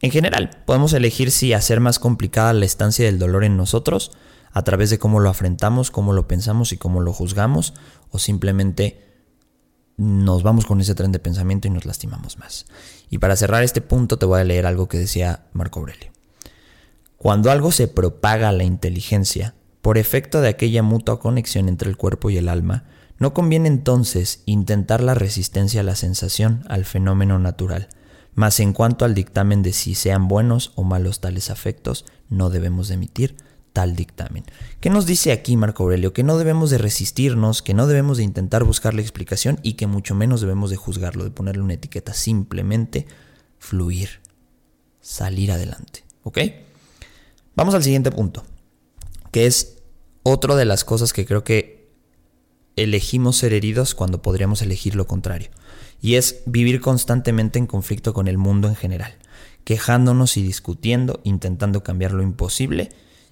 en 0.00 0.10
general, 0.10 0.62
podemos 0.66 0.92
elegir 0.92 1.30
si 1.30 1.52
hacer 1.52 1.80
más 1.80 1.98
complicada 1.98 2.52
la 2.52 2.64
estancia 2.64 3.04
del 3.04 3.18
dolor 3.18 3.44
en 3.44 3.56
nosotros 3.56 4.12
a 4.52 4.62
través 4.62 4.90
de 4.90 4.98
cómo 4.98 5.18
lo 5.18 5.28
afrontamos, 5.28 5.90
cómo 5.90 6.12
lo 6.12 6.28
pensamos 6.28 6.72
y 6.72 6.76
cómo 6.76 7.00
lo 7.00 7.12
juzgamos, 7.12 7.74
o 8.10 8.18
simplemente 8.18 9.04
nos 9.96 10.42
vamos 10.42 10.66
con 10.66 10.80
ese 10.80 10.94
tren 10.94 11.12
de 11.12 11.18
pensamiento 11.18 11.68
y 11.68 11.70
nos 11.70 11.84
lastimamos 11.84 12.38
más. 12.38 12.66
Y 13.10 13.18
para 13.18 13.36
cerrar 13.36 13.62
este 13.62 13.80
punto 13.80 14.18
te 14.18 14.26
voy 14.26 14.40
a 14.40 14.44
leer 14.44 14.66
algo 14.66 14.88
que 14.88 14.98
decía 14.98 15.46
Marco 15.52 15.80
Aurelio. 15.80 16.12
Cuando 17.16 17.50
algo 17.50 17.72
se 17.72 17.88
propaga 17.88 18.48
a 18.48 18.52
la 18.52 18.64
inteligencia, 18.64 19.54
por 19.84 19.98
efecto 19.98 20.40
de 20.40 20.48
aquella 20.48 20.82
mutua 20.82 21.20
conexión 21.20 21.68
entre 21.68 21.90
el 21.90 21.98
cuerpo 21.98 22.30
y 22.30 22.38
el 22.38 22.48
alma, 22.48 22.84
no 23.18 23.34
conviene 23.34 23.68
entonces 23.68 24.42
intentar 24.46 25.02
la 25.02 25.12
resistencia 25.12 25.82
a 25.82 25.84
la 25.84 25.94
sensación, 25.94 26.64
al 26.70 26.86
fenómeno 26.86 27.38
natural, 27.38 27.90
mas 28.34 28.60
en 28.60 28.72
cuanto 28.72 29.04
al 29.04 29.14
dictamen 29.14 29.62
de 29.62 29.74
si 29.74 29.94
sean 29.94 30.26
buenos 30.26 30.72
o 30.76 30.84
malos 30.84 31.20
tales 31.20 31.50
afectos, 31.50 32.06
no 32.30 32.48
debemos 32.48 32.90
emitir 32.90 33.36
tal 33.74 33.94
dictamen. 33.94 34.44
¿Qué 34.80 34.88
nos 34.88 35.04
dice 35.04 35.32
aquí 35.32 35.54
Marco 35.58 35.82
Aurelio? 35.82 36.14
Que 36.14 36.22
no 36.22 36.38
debemos 36.38 36.70
de 36.70 36.78
resistirnos, 36.78 37.60
que 37.60 37.74
no 37.74 37.86
debemos 37.86 38.16
de 38.16 38.24
intentar 38.24 38.64
buscar 38.64 38.94
la 38.94 39.02
explicación 39.02 39.60
y 39.62 39.74
que 39.74 39.86
mucho 39.86 40.14
menos 40.14 40.40
debemos 40.40 40.70
de 40.70 40.76
juzgarlo, 40.76 41.24
de 41.24 41.30
ponerle 41.30 41.62
una 41.62 41.74
etiqueta, 41.74 42.14
simplemente 42.14 43.06
fluir, 43.58 44.22
salir 45.02 45.52
adelante. 45.52 46.04
¿Ok? 46.22 46.38
Vamos 47.54 47.74
al 47.74 47.82
siguiente 47.82 48.10
punto, 48.10 48.44
que 49.30 49.44
es 49.44 49.73
otra 50.24 50.56
de 50.56 50.64
las 50.64 50.84
cosas 50.84 51.12
que 51.12 51.24
creo 51.24 51.44
que 51.44 51.84
elegimos 52.76 53.36
ser 53.36 53.52
heridos 53.52 53.94
cuando 53.94 54.22
podríamos 54.22 54.62
elegir 54.62 54.96
lo 54.96 55.06
contrario. 55.06 55.50
Y 56.00 56.16
es 56.16 56.42
vivir 56.46 56.80
constantemente 56.80 57.58
en 57.58 57.66
conflicto 57.66 58.12
con 58.12 58.26
el 58.26 58.36
mundo 58.36 58.66
en 58.66 58.74
general, 58.74 59.14
quejándonos 59.64 60.36
y 60.36 60.42
discutiendo, 60.42 61.20
intentando 61.24 61.82
cambiar 61.84 62.12
lo 62.12 62.22
imposible. 62.22 62.90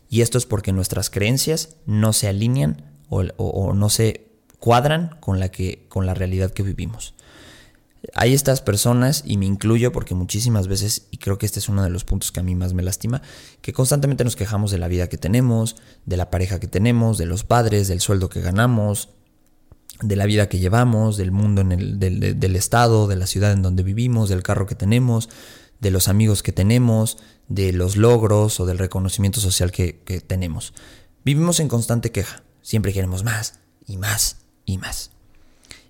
Y 0.09 0.21
esto 0.21 0.39
es 0.39 0.47
porque 0.47 0.73
nuestras 0.73 1.11
creencias 1.11 1.77
no 1.87 2.13
se 2.13 2.29
alinean 2.29 2.85
o, 3.09 3.75
no 3.75 3.89
se 3.91 4.29
cuadran 4.59 5.17
con 5.21 5.41
la, 5.41 5.51
que, 5.51 5.87
con 5.89 6.07
la 6.07 6.15
realidad 6.15 6.51
que 6.51 6.63
vivimos. 6.63 7.15
Hay 8.15 8.35
estas 8.35 8.61
personas, 8.61 9.23
y 9.25 9.37
me 9.37 9.47
incluyo 9.47 9.93
porque 9.93 10.15
muchísimas 10.15 10.67
veces, 10.67 11.07
y 11.11 11.19
creo 11.19 11.39
que 11.39 11.47
este 11.47 11.61
es 11.61 11.69
uno 11.69 11.85
de 11.85 11.91
los 11.91 12.05
puntos 12.05 12.33
que 12.33 12.41
a 12.41 12.43
mí 12.43 12.55
más 12.55 12.75
me 12.75 12.83
lastima, 12.83 13.23
que 13.61 13.73
constantemente 13.73 14.25
nos 14.25 14.35
quejamos 14.35 14.71
de 14.71 14.79
la 14.79 14.89
vida 14.89 15.09
que 15.09 15.19
tenemos, 15.19 15.77
de 16.05 16.17
la 16.17 16.31
pareja 16.31 16.59
que 16.59 16.67
tenemos, 16.67 17.17
de 17.17 17.27
los 17.27 17.45
padres, 17.45 17.89
del 17.89 18.01
sueldo 18.01 18.29
que 18.29 18.41
ganamos, 18.41 19.11
de 20.01 20.17
la 20.17 20.27
vida 20.27 20.49
que 20.49 20.59
llevamos, 20.59 21.17
del 21.17 21.31
mundo 21.31 21.61
en 21.61 21.73
el, 21.73 21.99
del, 22.01 22.57
estado, 22.57 23.07
de 23.07 23.17
la 23.17 23.27
ciudad 23.27 23.53
en 23.53 23.63
donde 23.63 23.85
vivimos, 23.85 24.29
del 24.29 24.43
carro 24.43 24.67
que 24.67 24.75
tenemos, 24.75 25.29
de 25.81 25.93
los 25.93 26.09
amigos 26.09 26.43
que 26.43 26.53
tenemos, 26.53 27.19
de 27.49 27.73
los 27.73 27.97
logros 27.97 28.59
o 28.59 28.67
del 28.67 28.79
reconocimiento 28.79 29.41
social 29.41 29.71
que, 29.71 30.01
que 30.05 30.21
tenemos. 30.21 30.75
Vivimos 31.25 31.61
en 31.61 31.69
constante 31.69 32.11
queja, 32.11 32.43
siempre 32.63 32.93
queremos 32.93 33.23
más 33.23 33.61
y 33.87 33.97
más 33.97 34.39
y 34.65 34.79
más. 34.79 35.13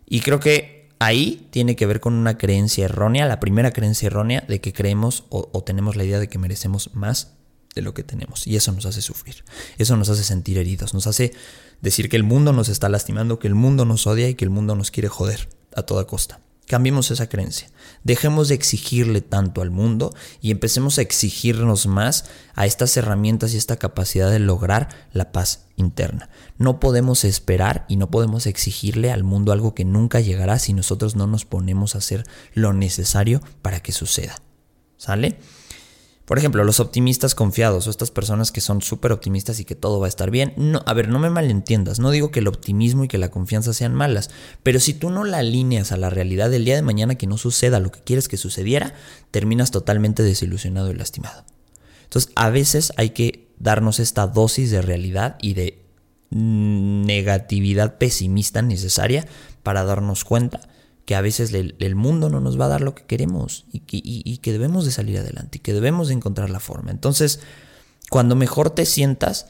Y 0.04 0.21
creo 0.21 0.40
que 0.40 0.81
ahí 1.04 1.47
tiene 1.50 1.76
que 1.76 1.87
ver 1.87 2.00
con 2.00 2.14
una 2.14 2.38
creencia 2.38 2.85
errónea, 2.85 3.26
la 3.26 3.40
primera 3.40 3.73
creencia 3.73 4.06
errónea 4.06 4.44
de 4.49 4.61
que 4.61 4.73
creemos 4.73 5.25
o, 5.28 5.49
o 5.52 5.62
tenemos 5.62 5.97
la 5.97 6.04
idea 6.04 6.18
de 6.18 6.28
que 6.28 6.38
merecemos 6.38 6.90
más 6.94 7.35
de 7.75 7.82
lo 7.82 7.94
que 7.94 8.02
tenemos. 8.02 8.47
Y 8.47 8.56
eso 8.56 8.73
nos 8.73 8.87
hace 8.87 9.02
sufrir. 9.02 9.44
Eso 9.78 9.97
nos 9.97 10.09
hace 10.09 10.25
sentir 10.25 10.59
heridos. 10.59 10.94
Nos 10.94 11.06
hace 11.06 11.32
decir 11.80 12.09
que 12.09 12.16
el 12.16 12.23
mundo 12.23 12.52
nos 12.52 12.68
está 12.68 12.88
lastimando, 12.88 13.38
que 13.38 13.49
el 13.49 13.54
mundo 13.54 13.85
nos 13.85 14.06
odia 14.06 14.28
y 14.28 14.35
que 14.35 14.44
el 14.44 14.50
mundo 14.50 14.76
nos 14.76 14.90
quiere 14.90 15.09
joder 15.09 15.49
a 15.75 15.82
toda 15.82 16.06
costa. 16.06 16.40
Cambiemos 16.66 17.11
esa 17.11 17.28
creencia. 17.28 17.69
Dejemos 18.04 18.49
de 18.49 18.54
exigirle 18.54 19.21
tanto 19.21 19.62
al 19.62 19.71
mundo 19.71 20.14
y 20.40 20.50
empecemos 20.50 20.99
a 20.99 21.02
exigirnos 21.02 21.87
más 21.87 22.25
a 22.54 22.66
estas 22.66 22.97
herramientas 22.97 23.52
y 23.52 23.57
esta 23.57 23.76
capacidad 23.76 24.31
de 24.31 24.38
lograr 24.38 24.88
la 25.12 25.33
paz 25.33 25.66
interna. 25.76 26.31
No 26.59 26.81
podemos 26.81 27.25
esperar 27.25 27.85
y 27.88 27.97
no 27.97 28.11
podemos 28.11 28.47
exigirle 28.47 29.11
al 29.11 29.25
mundo 29.25 29.52
algo 29.52 29.75
que 29.75 29.85
nunca 29.85 30.21
llegará 30.21 30.59
si 30.59 30.73
nosotros 30.73 31.16
no 31.16 31.26
nos 31.26 31.45
ponemos 31.45 31.95
a 31.95 31.99
hacer 31.99 32.25
lo 32.54 32.73
necesario 32.73 33.42
para 33.61 33.81
que 33.81 33.92
suceda. 33.92 34.37
¿Sale? 34.97 35.38
Por 36.32 36.38
ejemplo, 36.38 36.64
los 36.64 36.80
optimistas 36.80 37.34
confiados 37.34 37.86
o 37.86 37.90
estas 37.90 38.10
personas 38.10 38.52
que 38.52 38.62
son 38.62 38.80
súper 38.80 39.12
optimistas 39.12 39.60
y 39.60 39.66
que 39.66 39.74
todo 39.74 40.00
va 40.00 40.06
a 40.06 40.08
estar 40.08 40.30
bien. 40.30 40.54
No, 40.56 40.80
a 40.86 40.94
ver, 40.94 41.08
no 41.08 41.18
me 41.18 41.28
malentiendas, 41.28 41.98
no 41.98 42.10
digo 42.10 42.30
que 42.30 42.40
el 42.40 42.48
optimismo 42.48 43.04
y 43.04 43.08
que 43.08 43.18
la 43.18 43.30
confianza 43.30 43.74
sean 43.74 43.94
malas, 43.94 44.30
pero 44.62 44.80
si 44.80 44.94
tú 44.94 45.10
no 45.10 45.24
la 45.24 45.40
alineas 45.40 45.92
a 45.92 45.98
la 45.98 46.08
realidad 46.08 46.48
del 46.48 46.64
día 46.64 46.74
de 46.74 46.80
mañana 46.80 47.16
que 47.16 47.26
no 47.26 47.36
suceda 47.36 47.80
lo 47.80 47.92
que 47.92 48.00
quieres 48.00 48.28
que 48.28 48.38
sucediera, 48.38 48.94
terminas 49.30 49.72
totalmente 49.72 50.22
desilusionado 50.22 50.90
y 50.90 50.94
lastimado. 50.94 51.44
Entonces, 52.04 52.32
a 52.34 52.48
veces 52.48 52.94
hay 52.96 53.10
que 53.10 53.48
darnos 53.58 54.00
esta 54.00 54.26
dosis 54.26 54.70
de 54.70 54.80
realidad 54.80 55.36
y 55.38 55.52
de 55.52 55.84
negatividad 56.30 57.98
pesimista 57.98 58.62
necesaria 58.62 59.26
para 59.62 59.84
darnos 59.84 60.24
cuenta 60.24 60.72
que 61.04 61.14
a 61.14 61.21
veces 61.21 61.52
el, 61.52 61.94
mundo 61.94 62.30
no 62.30 62.40
nos 62.40 62.61
va 62.61 62.66
a 62.66 62.68
dar 62.68 62.80
lo 62.80 62.94
que 62.94 63.04
queremos 63.04 63.66
y 63.73 63.80
que, 64.38 64.52
debemos 64.52 64.85
de 64.85 64.92
salir 64.92 65.18
adelante 65.18 65.59
y 65.59 65.61
que 65.61 65.73
debemos 65.73 66.09
de 66.09 66.14
encontrar 66.14 66.50
la 66.50 66.61
forma. 66.61 66.90
Entonces, 66.90 67.40
cuando 68.09 68.37
mejor 68.37 68.71
te 68.71 68.87
sientas, 68.87 69.49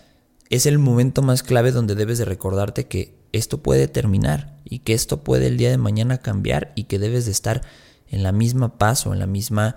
es 0.49 0.66
el 0.66 0.78
momento 0.78 1.23
más 1.23 1.42
clave 1.42 1.73
donde 1.73 1.94
debes 1.94 2.18
de 2.18 2.25
recordarte 2.25 2.87
que 2.87 3.14
esto 3.32 3.62
puede 3.62 3.88
terminar 3.88 4.59
y 4.64 4.80
que 4.80 4.94
esto 4.94 5.23
puede 5.23 5.47
el 5.47 5.56
día 5.56 5.71
de 5.71 5.78
mañana 5.78 6.18
cambiar 6.18 6.73
y 6.75 6.85
que 6.85 6.99
debes 6.99 7.26
de 7.26 7.32
estar 7.32 7.62
en 8.09 8.23
la 8.23 8.32
misma 8.32 8.78
paz 8.78 9.06
o 9.06 9.12
en 9.12 9.18
la 9.18 9.26
misma 9.26 9.76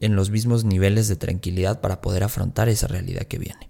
en 0.00 0.16
los 0.16 0.30
mismos 0.30 0.64
niveles 0.64 1.08
de 1.08 1.16
tranquilidad 1.16 1.80
para 1.80 2.00
poder 2.00 2.24
afrontar 2.24 2.70
esa 2.70 2.86
realidad 2.86 3.22
que 3.22 3.38
viene. 3.38 3.68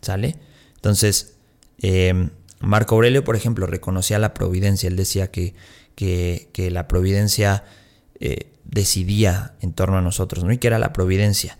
¿Sale? 0.00 0.38
Entonces, 0.76 1.36
eh, 1.82 2.30
Marco 2.60 2.94
Aurelio, 2.94 3.24
por 3.24 3.36
ejemplo, 3.36 3.66
reconocía 3.66 4.18
la 4.18 4.34
providencia. 4.34 4.88
Él 4.88 4.96
decía 4.96 5.30
que 5.30 5.54
que, 5.94 6.48
la 6.70 6.88
providencia 6.88 7.64
eh, 8.18 8.52
decidía 8.64 9.54
en 9.60 9.72
torno 9.72 9.98
a 9.98 10.02
nosotros, 10.02 10.44
¿no? 10.44 10.52
Y 10.52 10.58
que 10.58 10.68
era 10.68 10.78
la 10.78 10.92
providencia. 10.92 11.58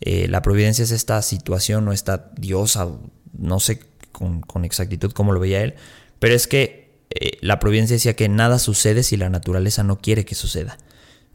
Eh, 0.00 0.28
la 0.28 0.42
providencia 0.42 0.82
es 0.82 0.90
esta 0.90 1.20
situación 1.22 1.86
o 1.88 1.92
esta 1.92 2.30
diosa, 2.36 2.88
no 3.36 3.60
sé 3.60 3.80
con, 4.12 4.64
exactitud 4.64 5.12
cómo 5.12 5.32
lo 5.32 5.40
veía 5.40 5.62
él, 5.62 5.74
pero 6.18 6.34
es 6.34 6.46
que 6.46 6.98
eh, 7.10 7.38
la 7.40 7.58
providencia 7.58 7.94
decía 7.94 8.16
que 8.16 8.28
nada 8.28 8.58
sucede 8.58 9.02
si 9.02 9.16
la 9.16 9.30
naturaleza 9.30 9.82
no 9.82 9.98
quiere 9.98 10.24
que 10.24 10.34
suceda. 10.34 10.78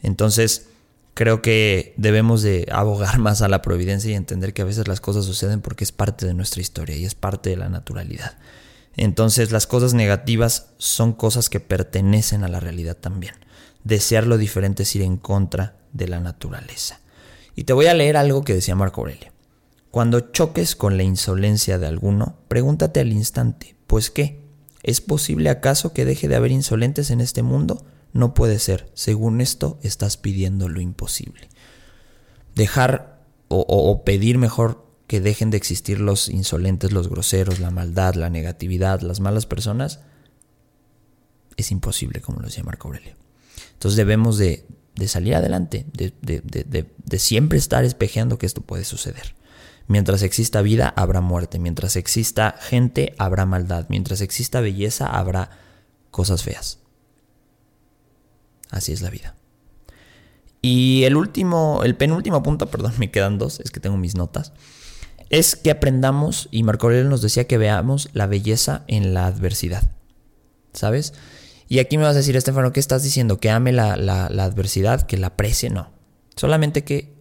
Entonces, 0.02 0.68
creo 1.14 1.42
que 1.42 1.94
debemos 1.98 2.42
de 2.42 2.68
abogar 2.72 3.18
más 3.20 3.42
a 3.42 3.48
la 3.48 3.62
providencia 3.62 4.12
y 4.12 4.16
entender 4.16 4.54
que 4.54 4.62
a 4.62 4.66
veces 4.66 4.88
las 4.88 5.02
cosas 5.02 5.26
suceden 5.26 5.62
porque 5.62 5.84
es 5.84 5.92
parte 5.92 6.26
de 6.26 6.34
nuestra 6.34 6.62
historia 6.62 6.96
y 6.96 7.06
es 7.06 7.16
parte 7.16 7.50
de 7.50 7.58
la 7.58 7.70
naturalidad. 7.70 8.38
Entonces 8.98 9.52
las 9.52 9.68
cosas 9.68 9.94
negativas 9.94 10.74
son 10.78 11.14
cosas 11.14 11.50
que 11.50 11.60
pertenecen 11.60 12.44
a 12.44 12.48
la 12.48 12.60
realidad 12.60 12.98
también. 12.98 13.36
Desear 13.84 14.26
lo 14.26 14.38
diferente 14.38 14.84
es 14.84 14.96
ir 14.96 15.02
en 15.02 15.18
contra 15.18 15.78
de 15.94 16.08
la 16.08 16.20
naturaleza. 16.20 17.00
Y 17.56 17.64
te 17.64 17.74
voy 17.74 17.88
a 17.88 17.94
leer 17.94 18.18
algo 18.18 18.44
que 18.44 18.54
decía 18.54 18.76
Marco 18.76 19.02
Aurelio. 19.02 19.32
Cuando 19.92 20.20
choques 20.20 20.76
con 20.76 20.98
la 20.98 21.04
insolencia 21.04 21.80
de 21.80 21.88
alguno, 21.88 22.38
pregúntate 22.48 23.00
al 23.00 23.14
instante, 23.14 23.76
¿pues 23.88 24.12
qué? 24.12 24.44
¿Es 24.84 25.02
posible 25.02 25.50
acaso 25.50 25.94
que 25.94 26.06
deje 26.06 26.28
de 26.28 26.36
haber 26.36 26.52
insolentes 26.52 27.12
en 27.12 27.22
este 27.22 27.44
mundo? 27.44 27.86
No 28.12 28.34
puede 28.34 28.60
ser. 28.60 28.92
Según 28.94 29.42
esto, 29.42 29.80
estás 29.82 30.18
pidiendo 30.18 30.70
lo 30.70 30.82
imposible. 30.82 31.50
Dejar 32.56 33.22
o, 33.48 34.04
pedir 34.04 34.38
mejor 34.38 34.85
que 35.08 35.22
dejen 35.22 35.52
de 35.52 35.58
existir 35.58 36.00
los 36.00 36.30
insolentes, 36.30 36.92
los 36.92 37.10
groseros, 37.10 37.60
la 37.60 37.72
maldad, 37.72 38.16
la 38.16 38.30
negatividad, 38.30 39.02
las 39.02 39.20
malas 39.20 39.46
personas, 39.46 40.00
es 41.58 41.72
imposible, 41.72 42.22
como 42.22 42.40
lo 42.40 42.48
decía 42.48 42.64
Marco 42.64 42.88
Aurelio. 42.88 43.16
Entonces 43.74 43.98
debemos 43.98 44.38
de, 44.38 44.66
salir 45.06 45.36
adelante, 45.36 45.86
de, 45.94 46.14
de, 46.22 47.20
siempre 47.20 47.58
estar 47.58 47.86
espejeando 47.86 48.38
que 48.38 48.46
esto 48.46 48.62
puede 48.62 48.84
suceder. 48.84 49.36
Mientras 49.88 50.24
exista 50.24 50.64
vida, 50.64 50.92
habrá 50.96 51.22
muerte. 51.22 51.60
Mientras 51.60 51.96
exista 51.96 52.56
gente, 52.60 53.14
habrá 53.20 53.46
maldad. 53.46 53.86
Mientras 53.90 54.22
exista 54.22 54.60
belleza, 54.60 55.06
habrá 55.06 55.52
cosas 56.10 56.42
feas. 56.42 56.80
Así 58.72 58.92
es 58.92 59.02
la 59.02 59.12
vida. 59.12 59.36
Y 60.64 61.04
el 61.04 61.16
último, 61.16 61.82
el 61.84 61.96
penúltimo 61.96 62.42
punto, 62.42 62.72
perdón, 62.72 62.94
me 62.98 63.12
quedan 63.12 63.38
dos, 63.38 63.60
es 63.60 63.70
que 63.70 63.80
tengo 63.80 63.98
mis 63.98 64.16
notas 64.16 64.52
es 65.30 65.56
que 65.56 65.72
aprendamos, 65.72 66.48
y 66.52 66.64
Marco 66.64 66.88
Aurelio 66.88 67.10
nos 67.10 67.22
decía 67.22 67.48
que 67.48 67.58
veamos 67.58 68.10
la 68.14 68.28
belleza 68.28 68.84
en 68.88 69.14
la 69.14 69.26
adversidad. 69.26 69.92
¿Sabes? 70.74 71.14
Y 71.68 71.80
aquí 71.80 71.98
me 71.98 72.04
vas 72.04 72.14
a 72.14 72.20
decir, 72.20 72.36
Estefano, 72.36 72.72
¿qué 72.74 72.80
estás 72.80 73.04
diciendo? 73.04 73.40
¿Que 73.40 73.50
ame 73.50 73.72
la, 73.72 73.94
adversidad? 73.94 75.04
¿Que 75.04 75.18
la 75.18 75.28
aprecie? 75.28 75.70
No. 75.70 75.92
Solamente 76.36 76.84
que, 76.84 77.14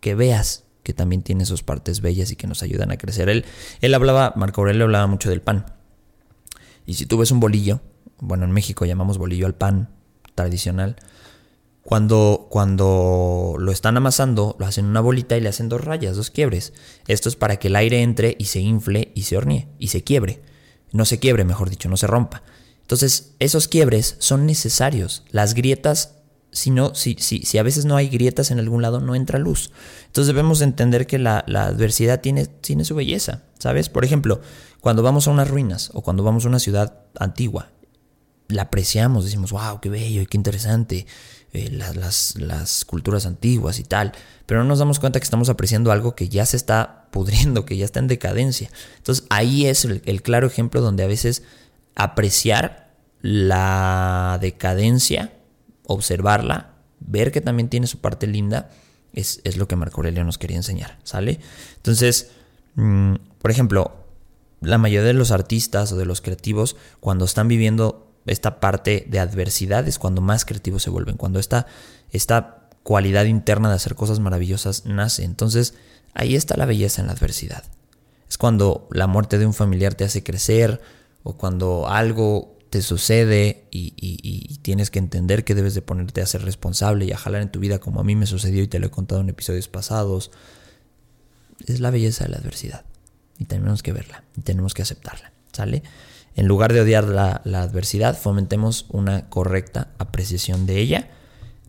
que 0.00 0.14
veas 0.14 0.64
que 0.82 0.94
también 0.94 1.22
tiene 1.22 1.44
sus 1.44 1.62
partes 1.62 2.00
bellas 2.00 2.30
y 2.30 2.36
que 2.36 2.46
nos 2.46 2.62
ayudan 2.62 2.90
a 2.90 2.96
crecer. 2.96 3.28
Él, 3.28 3.44
él 3.80 3.94
hablaba, 3.94 4.32
Marco 4.36 4.62
Aurelio 4.62 4.84
hablaba 4.84 5.06
mucho 5.06 5.28
del 5.28 5.42
pan. 5.42 5.66
Y 6.86 6.94
si 6.94 7.06
tú 7.06 7.18
ves 7.18 7.30
un 7.30 7.40
bolillo, 7.40 7.80
bueno, 8.18 8.44
en 8.44 8.52
México 8.52 8.84
llamamos 8.84 9.18
bolillo 9.18 9.46
al 9.46 9.54
pan 9.54 9.90
tradicional, 10.34 10.96
cuando, 11.82 12.46
cuando 12.48 13.56
lo 13.58 13.72
están 13.72 13.96
amasando, 13.96 14.56
lo 14.58 14.66
hacen 14.66 14.86
una 14.86 15.00
bolita 15.00 15.36
y 15.36 15.40
le 15.40 15.48
hacen 15.48 15.68
dos 15.68 15.84
rayas, 15.84 16.16
dos 16.16 16.30
quiebres. 16.30 16.72
Esto 17.08 17.28
es 17.28 17.36
para 17.36 17.56
que 17.56 17.68
el 17.68 17.76
aire 17.76 18.02
entre 18.02 18.36
y 18.38 18.46
se 18.46 18.60
infle 18.60 19.10
y 19.14 19.22
se 19.22 19.36
hornee 19.36 19.68
y 19.78 19.88
se 19.88 20.04
quiebre. 20.04 20.42
No 20.92 21.04
se 21.04 21.18
quiebre, 21.18 21.44
mejor 21.44 21.70
dicho, 21.70 21.88
no 21.88 21.96
se 21.96 22.06
rompa. 22.06 22.42
Entonces, 22.82 23.32
esos 23.40 23.66
quiebres 23.66 24.16
son 24.20 24.46
necesarios. 24.46 25.24
Las 25.30 25.54
grietas, 25.54 26.16
si, 26.52 26.70
no, 26.70 26.94
si, 26.94 27.16
si, 27.18 27.42
si 27.42 27.58
a 27.58 27.62
veces 27.62 27.84
no 27.84 27.96
hay 27.96 28.08
grietas 28.08 28.50
en 28.50 28.60
algún 28.60 28.82
lado, 28.82 29.00
no 29.00 29.16
entra 29.16 29.38
luz. 29.38 29.72
Entonces 30.06 30.28
debemos 30.28 30.60
entender 30.60 31.06
que 31.06 31.18
la, 31.18 31.38
adversidad 31.38 32.20
tiene, 32.20 32.46
tiene 32.46 32.84
su 32.84 32.94
belleza, 32.94 33.42
¿sabes? 33.58 33.88
Por 33.88 34.04
ejemplo, 34.04 34.40
cuando 34.80 35.02
vamos 35.02 35.26
a 35.26 35.30
unas 35.30 35.48
ruinas 35.48 35.90
o 35.94 36.02
cuando 36.02 36.22
vamos 36.22 36.44
a 36.44 36.48
una 36.48 36.58
ciudad 36.58 37.00
antigua, 37.18 37.70
la 38.48 38.62
apreciamos, 38.62 39.24
decimos, 39.24 39.50
wow, 39.50 39.80
qué 39.80 39.88
bello 39.88 40.20
y 40.20 40.26
qué 40.26 40.36
interesante 40.36 41.06
eh, 41.54 41.68
las, 41.70 42.84
culturas 42.86 43.26
antiguas 43.26 43.78
y 43.78 43.84
tal, 43.84 44.12
pero 44.46 44.62
no 44.62 44.68
nos 44.68 44.78
damos 44.78 44.98
cuenta 44.98 45.20
que 45.20 45.24
estamos 45.24 45.50
apreciando 45.50 45.92
algo 45.92 46.14
que 46.14 46.30
ya 46.30 46.46
se 46.46 46.56
está 46.56 47.08
pudriendo, 47.10 47.66
que 47.66 47.76
ya 47.76 47.84
está 47.84 48.00
en 48.00 48.08
decadencia. 48.08 48.70
Entonces 48.96 49.26
ahí 49.28 49.66
es 49.66 49.84
el, 49.84 50.22
claro 50.22 50.46
ejemplo 50.46 50.80
donde 50.80 51.04
a 51.04 51.06
veces 51.06 51.42
apreciar 51.94 52.94
la 53.20 54.38
decadencia, 54.40 55.34
observarla, 55.86 56.70
ver 57.00 57.32
que 57.32 57.42
también 57.42 57.68
tiene 57.68 57.86
su 57.86 57.98
parte 57.98 58.26
linda, 58.26 58.70
es, 59.12 59.42
lo 59.58 59.68
que 59.68 59.76
Marco 59.76 59.98
Aurelio 59.98 60.24
nos 60.24 60.38
quería 60.38 60.56
enseñar, 60.56 60.98
¿sale? 61.02 61.38
Entonces, 61.76 62.30
mm, 62.76 63.16
por 63.40 63.50
ejemplo, 63.50 64.06
la 64.62 64.78
mayoría 64.78 65.06
de 65.06 65.12
los 65.12 65.32
artistas 65.32 65.92
o 65.92 65.96
de 65.98 66.06
los 66.06 66.22
creativos, 66.22 66.76
cuando 67.00 67.26
están 67.26 67.46
viviendo 67.46 68.11
esta 68.26 68.60
parte 68.60 69.06
de 69.08 69.18
adversidad 69.18 69.86
es 69.88 69.98
cuando 69.98 70.20
más 70.20 70.44
creativos 70.44 70.82
se 70.82 70.90
vuelven, 70.90 71.16
cuando 71.16 71.38
esta, 71.38 71.66
esta 72.10 72.68
cualidad 72.82 73.24
interna 73.24 73.68
de 73.68 73.76
hacer 73.76 73.94
cosas 73.94 74.20
maravillosas 74.20 74.86
nace. 74.86 75.24
Entonces 75.24 75.74
ahí 76.14 76.36
está 76.36 76.56
la 76.56 76.66
belleza 76.66 77.00
en 77.00 77.08
la 77.08 77.14
adversidad. 77.14 77.64
Es 78.28 78.38
cuando 78.38 78.88
la 78.90 79.06
muerte 79.06 79.38
de 79.38 79.46
un 79.46 79.54
familiar 79.54 79.94
te 79.94 80.04
hace 80.04 80.22
crecer 80.22 80.80
o 81.22 81.36
cuando 81.36 81.88
algo 81.88 82.58
te 82.70 82.80
sucede 82.80 83.66
y, 83.70 83.92
y, 83.96 84.56
tienes 84.62 84.90
que 84.90 84.98
entender 84.98 85.44
que 85.44 85.54
debes 85.54 85.74
de 85.74 85.82
ponerte 85.82 86.22
a 86.22 86.26
ser 86.26 86.42
responsable 86.42 87.04
y 87.04 87.12
a 87.12 87.18
jalar 87.18 87.42
en 87.42 87.52
tu 87.52 87.60
vida 87.60 87.80
como 87.80 88.00
a 88.00 88.04
mí 88.04 88.16
me 88.16 88.24
sucedió 88.24 88.62
y 88.62 88.66
te 88.66 88.78
lo 88.78 88.86
he 88.86 88.90
contado 88.90 89.20
en 89.20 89.28
episodios 89.28 89.68
pasados, 89.68 90.30
es 91.66 91.80
la 91.80 91.90
belleza 91.90 92.24
de 92.24 92.30
la 92.30 92.38
adversidad. 92.38 92.86
Y 93.38 93.44
tenemos 93.44 93.82
que 93.82 93.92
verla, 93.92 94.24
y 94.38 94.40
tenemos 94.40 94.72
que 94.72 94.80
aceptarla, 94.80 95.32
¿sale? 95.52 95.82
En 96.34 96.46
lugar 96.46 96.72
de 96.72 96.80
odiar 96.80 97.04
la, 97.04 97.42
adversidad, 97.62 98.18
fomentemos 98.18 98.86
una 98.88 99.28
correcta 99.28 99.88
apreciación 99.98 100.66
de 100.66 100.78
ella. 100.78 101.10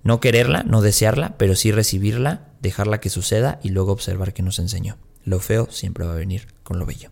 No 0.04 0.19
quererla, 0.19 0.63
no 0.63 0.82
desearla, 0.82 1.38
pero 1.38 1.56
sí 1.56 1.71
recibirla, 1.71 2.47
dejarla 2.62 2.99
que 2.99 3.10
suceda 3.10 3.60
y 3.63 3.69
luego 3.69 3.91
observar 3.91 4.34
que 4.34 4.43
nos 4.43 4.60
enseñó. 4.60 4.97
Lo 5.23 5.39
feo 5.39 5.67
siempre 5.69 6.06
va 6.06 6.13
a 6.13 6.17
venir 6.17 6.47
con 6.63 6.80
lo 6.80 6.86
bello. 6.86 7.10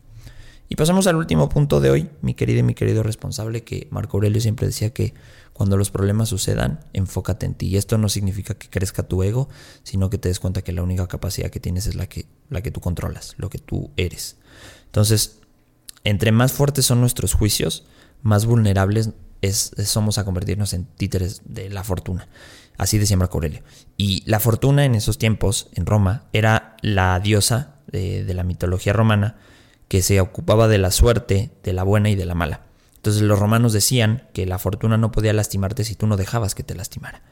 Y 0.71 0.75
pasamos 0.75 1.05
al 1.07 1.17
último 1.17 1.49
punto 1.49 1.81
de 1.81 1.89
hoy, 1.89 2.09
mi 2.21 2.33
querido 2.33 2.59
y 2.59 2.63
mi 2.63 2.73
querido 2.73 3.03
responsable, 3.03 3.65
que 3.65 3.89
Marco 3.91 4.15
Aurelio 4.15 4.39
siempre 4.39 4.67
decía 4.67 4.91
que 4.91 5.13
cuando 5.51 5.75
los 5.75 5.91
problemas 5.91 6.29
sucedan, 6.29 6.79
enfócate 6.93 7.45
en 7.45 7.55
ti. 7.55 7.67
Y 7.67 7.75
esto 7.75 7.97
no 7.97 8.07
significa 8.07 8.53
que 8.53 8.69
crezca 8.69 9.03
tu 9.03 9.21
ego, 9.21 9.49
sino 9.83 10.09
que 10.09 10.17
te 10.17 10.29
des 10.29 10.39
cuenta 10.39 10.61
que 10.61 10.71
la 10.71 10.81
única 10.81 11.07
capacidad 11.07 11.49
que 11.49 11.59
tienes 11.59 11.87
es 11.87 11.95
la 11.95 12.07
que, 12.07 12.25
la 12.49 12.61
que 12.61 12.71
tú 12.71 12.79
controlas, 12.79 13.35
lo 13.37 13.49
que 13.49 13.59
tú 13.59 13.91
eres. 13.97 14.37
Entonces, 14.85 15.40
entre 16.03 16.31
más 16.31 16.51
fuertes 16.53 16.85
son 16.85 17.01
nuestros 17.01 17.33
juicios, 17.33 17.85
más 18.21 18.45
vulnerables 18.45 19.11
es, 19.41 19.71
somos 19.85 20.17
a 20.17 20.25
convertirnos 20.25 20.73
en 20.73 20.85
títeres 20.85 21.41
de 21.45 21.69
la 21.69 21.83
fortuna. 21.83 22.27
Así 22.77 22.97
decía 22.97 23.17
Marco 23.17 23.37
Aurelio. 23.37 23.61
Y 23.97 24.23
la 24.25 24.39
fortuna 24.39 24.85
en 24.85 24.95
esos 24.95 25.17
tiempos, 25.17 25.69
en 25.73 25.85
Roma, 25.85 26.25
era 26.33 26.77
la 26.81 27.19
diosa 27.19 27.75
de 27.91 28.33
la 28.33 28.43
mitología 28.43 28.93
romana 28.93 29.35
que 29.87 30.01
se 30.01 30.21
ocupaba 30.21 30.69
de 30.69 30.77
la 30.77 30.89
suerte, 30.89 31.51
de 31.63 31.73
la 31.73 31.83
buena 31.83 32.09
y 32.09 32.15
de 32.15 32.25
la 32.25 32.33
mala. 32.33 32.61
Entonces 32.95 33.23
los 33.23 33.39
romanos 33.39 33.73
decían 33.73 34.29
que 34.31 34.45
la 34.45 34.57
fortuna 34.57 34.95
no 34.95 35.11
podía 35.11 35.33
lastimarte 35.33 35.83
si 35.83 35.95
tú 35.95 36.07
no 36.07 36.17
dejabas 36.17 36.55
que 36.55 36.63
te 36.63 36.75
lastimara. 36.75 37.23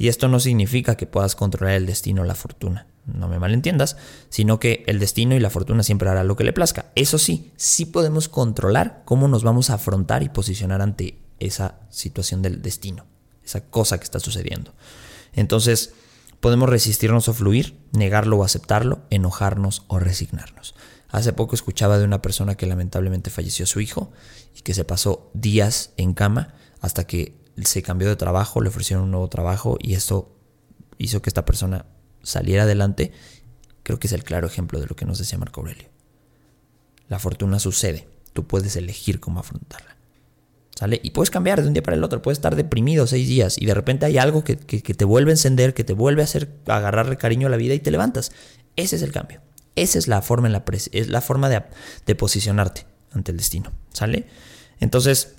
Y 0.00 0.08
esto 0.08 0.28
no 0.28 0.40
significa 0.40 0.96
que 0.96 1.04
puedas 1.04 1.36
controlar 1.36 1.74
el 1.74 1.84
destino 1.84 2.22
o 2.22 2.24
la 2.24 2.34
fortuna, 2.34 2.86
no 3.04 3.28
me 3.28 3.38
malentiendas, 3.38 3.98
sino 4.30 4.58
que 4.58 4.82
el 4.86 4.98
destino 4.98 5.36
y 5.36 5.40
la 5.40 5.50
fortuna 5.50 5.82
siempre 5.82 6.08
hará 6.08 6.24
lo 6.24 6.36
que 6.36 6.44
le 6.44 6.54
plazca. 6.54 6.86
Eso 6.94 7.18
sí, 7.18 7.52
sí 7.58 7.84
podemos 7.84 8.30
controlar 8.30 9.02
cómo 9.04 9.28
nos 9.28 9.42
vamos 9.44 9.68
a 9.68 9.74
afrontar 9.74 10.22
y 10.22 10.30
posicionar 10.30 10.80
ante 10.80 11.18
esa 11.38 11.80
situación 11.90 12.40
del 12.40 12.62
destino, 12.62 13.04
esa 13.44 13.66
cosa 13.66 13.98
que 13.98 14.04
está 14.04 14.20
sucediendo. 14.20 14.72
Entonces, 15.34 15.92
podemos 16.40 16.70
resistirnos 16.70 17.28
o 17.28 17.34
fluir, 17.34 17.76
negarlo 17.92 18.38
o 18.38 18.44
aceptarlo, 18.44 19.02
enojarnos 19.10 19.84
o 19.88 19.98
resignarnos. 19.98 20.74
Hace 21.10 21.34
poco 21.34 21.54
escuchaba 21.54 21.98
de 21.98 22.06
una 22.06 22.22
persona 22.22 22.54
que 22.54 22.64
lamentablemente 22.64 23.28
falleció 23.28 23.66
su 23.66 23.80
hijo 23.80 24.12
y 24.56 24.62
que 24.62 24.72
se 24.72 24.86
pasó 24.86 25.30
días 25.34 25.90
en 25.98 26.14
cama 26.14 26.54
hasta 26.80 27.06
que 27.06 27.39
se 27.62 27.82
cambió 27.82 28.08
de 28.08 28.16
trabajo, 28.16 28.60
le 28.60 28.68
ofrecieron 28.68 29.04
un 29.04 29.10
nuevo 29.10 29.28
trabajo 29.28 29.76
y 29.80 29.94
esto 29.94 30.36
hizo 30.98 31.22
que 31.22 31.30
esta 31.30 31.44
persona 31.44 31.86
saliera 32.22 32.64
adelante. 32.64 33.12
Creo 33.82 33.98
que 33.98 34.06
es 34.06 34.12
el 34.12 34.24
claro 34.24 34.46
ejemplo 34.46 34.80
de 34.80 34.86
lo 34.86 34.96
que 34.96 35.04
nos 35.04 35.18
decía 35.18 35.38
Marco 35.38 35.60
Aurelio. 35.60 35.88
La 37.08 37.18
fortuna 37.18 37.58
sucede, 37.58 38.08
tú 38.32 38.46
puedes 38.46 38.76
elegir 38.76 39.20
cómo 39.20 39.40
afrontarla. 39.40 39.96
¿Sale? 40.76 40.98
Y 41.02 41.10
puedes 41.10 41.30
cambiar 41.30 41.60
de 41.60 41.68
un 41.68 41.74
día 41.74 41.82
para 41.82 41.96
el 41.96 42.04
otro, 42.04 42.22
puedes 42.22 42.38
estar 42.38 42.56
deprimido 42.56 43.06
seis 43.06 43.28
días 43.28 43.58
y 43.58 43.66
de 43.66 43.74
repente 43.74 44.06
hay 44.06 44.16
algo 44.16 44.44
que, 44.44 44.56
que 44.56 44.94
te 44.94 45.04
vuelve 45.04 45.30
a 45.30 45.34
encender, 45.34 45.74
que 45.74 45.84
te 45.84 45.92
vuelve 45.92 46.22
a 46.22 46.24
hacer 46.24 46.48
agarrarle 46.66 47.18
cariño 47.18 47.48
a 47.48 47.50
la 47.50 47.58
vida 47.58 47.74
y 47.74 47.80
te 47.80 47.90
levantas. 47.90 48.32
Ese 48.76 48.96
es 48.96 49.02
el 49.02 49.12
cambio. 49.12 49.42
Esa 49.76 49.98
es 49.98 50.08
la 50.08 50.20
forma, 50.22 50.48
en 50.48 50.52
la, 50.52 50.64
es 50.92 51.08
la 51.08 51.20
forma 51.20 51.48
de, 51.48 52.14
posicionarte 52.14 52.86
ante 53.12 53.30
el 53.30 53.38
destino, 53.38 53.72
¿sale? 53.92 54.26
Entonces, 54.78 55.36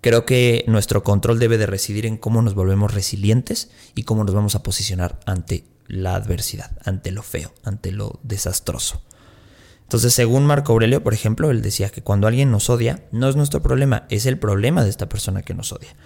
creo 0.00 0.24
que 0.24 0.64
nuestro 0.66 1.02
control 1.02 1.38
debe 1.38 1.58
de 1.58 1.66
residir 1.66 2.06
en 2.06 2.16
cómo 2.16 2.42
nos 2.42 2.54
volvemos 2.54 2.94
resilientes 2.94 3.70
y 3.94 4.04
cómo 4.04 4.24
nos 4.24 4.34
vamos 4.34 4.54
a 4.54 4.62
posicionar 4.62 5.20
ante 5.26 5.64
la 5.86 6.14
adversidad, 6.14 6.76
ante 6.84 7.10
lo 7.10 7.22
feo, 7.22 7.52
ante 7.64 7.92
lo 7.92 8.20
desastroso. 8.22 9.02
Entonces, 9.82 10.12
según 10.12 10.44
Marco 10.44 10.72
Aurelio, 10.72 11.02
por 11.02 11.14
ejemplo, 11.14 11.50
él 11.50 11.62
decía 11.62 11.88
que 11.88 12.02
cuando 12.02 12.26
alguien 12.26 12.50
nos 12.50 12.68
odia, 12.68 13.04
no 13.10 13.28
es 13.28 13.36
nuestro 13.36 13.62
problema, 13.62 14.06
es 14.10 14.26
el 14.26 14.38
problema 14.38 14.84
de 14.84 14.90
esta 14.90 15.08
persona 15.08 15.42
que 15.42 15.54
nos 15.54 15.72
odia. 15.72 15.96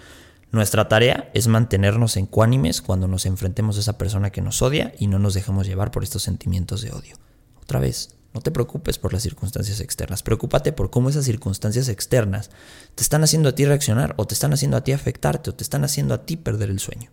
Nuestra 0.53 0.87
tarea 0.87 1.29
es 1.33 1.47
mantenernos 1.47 2.15
encuánimes 2.15 2.81
cuando 2.81 3.07
nos 3.07 3.25
enfrentemos 3.25 3.75
a 3.75 3.81
esa 3.81 3.97
persona 3.97 4.29
que 4.29 4.41
nos 4.41 4.61
odia 4.61 4.93
y 4.99 5.07
no 5.07 5.19
nos 5.19 5.33
dejemos 5.33 5.67
llevar 5.67 5.91
por 5.91 6.03
estos 6.03 6.23
sentimientos 6.23 6.81
de 6.81 6.91
odio. 6.91 7.17
Otra 7.61 7.79
vez, 7.79 8.15
no 8.33 8.41
te 8.41 8.51
preocupes 8.51 8.97
por 8.97 9.13
las 9.13 9.23
circunstancias 9.23 9.79
externas, 9.79 10.23
preocúpate 10.23 10.73
por 10.73 10.89
cómo 10.89 11.09
esas 11.09 11.25
circunstancias 11.25 11.87
externas 11.87 12.49
te 12.95 13.03
están 13.03 13.23
haciendo 13.23 13.49
a 13.49 13.55
ti 13.55 13.65
reaccionar 13.65 14.15
o 14.17 14.25
te 14.25 14.33
están 14.33 14.53
haciendo 14.53 14.77
a 14.77 14.83
ti 14.83 14.91
afectarte 14.91 15.51
o 15.51 15.55
te 15.55 15.63
están 15.63 15.83
haciendo 15.83 16.13
a 16.13 16.25
ti 16.25 16.35
perder 16.35 16.69
el 16.69 16.79
sueño. 16.79 17.11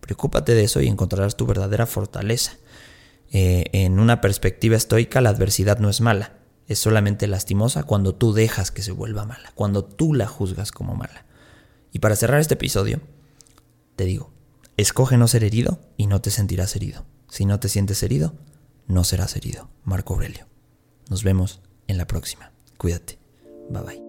Preocúpate 0.00 0.54
de 0.54 0.64
eso 0.64 0.80
y 0.80 0.88
encontrarás 0.88 1.36
tu 1.36 1.46
verdadera 1.46 1.86
fortaleza. 1.86 2.56
Eh, 3.30 3.66
en 3.72 4.00
una 4.00 4.20
perspectiva 4.20 4.76
estoica, 4.76 5.20
la 5.20 5.30
adversidad 5.30 5.78
no 5.78 5.88
es 5.88 6.00
mala, 6.00 6.32
es 6.66 6.80
solamente 6.80 7.28
lastimosa 7.28 7.84
cuando 7.84 8.14
tú 8.14 8.32
dejas 8.32 8.72
que 8.72 8.82
se 8.82 8.90
vuelva 8.90 9.24
mala, 9.24 9.52
cuando 9.54 9.84
tú 9.84 10.14
la 10.14 10.26
juzgas 10.26 10.72
como 10.72 10.96
mala. 10.96 11.24
Y 11.92 12.00
para 12.00 12.16
cerrar 12.16 12.40
este 12.40 12.54
episodio, 12.54 13.00
te 13.94 14.04
digo, 14.04 14.32
escoge 14.76 15.16
no 15.16 15.28
ser 15.28 15.44
herido 15.44 15.80
y 15.96 16.08
no 16.08 16.20
te 16.20 16.30
sentirás 16.30 16.74
herido. 16.74 17.04
Si 17.28 17.44
no 17.44 17.60
te 17.60 17.68
sientes 17.68 18.02
herido, 18.02 18.34
no 18.86 19.04
serás 19.04 19.36
herido. 19.36 19.70
Marco 19.84 20.14
Aurelio. 20.14 20.46
Nos 21.08 21.24
vemos 21.24 21.60
en 21.86 21.98
la 21.98 22.06
próxima. 22.06 22.52
Cuídate. 22.78 23.18
Bye 23.70 23.82
bye. 23.82 24.01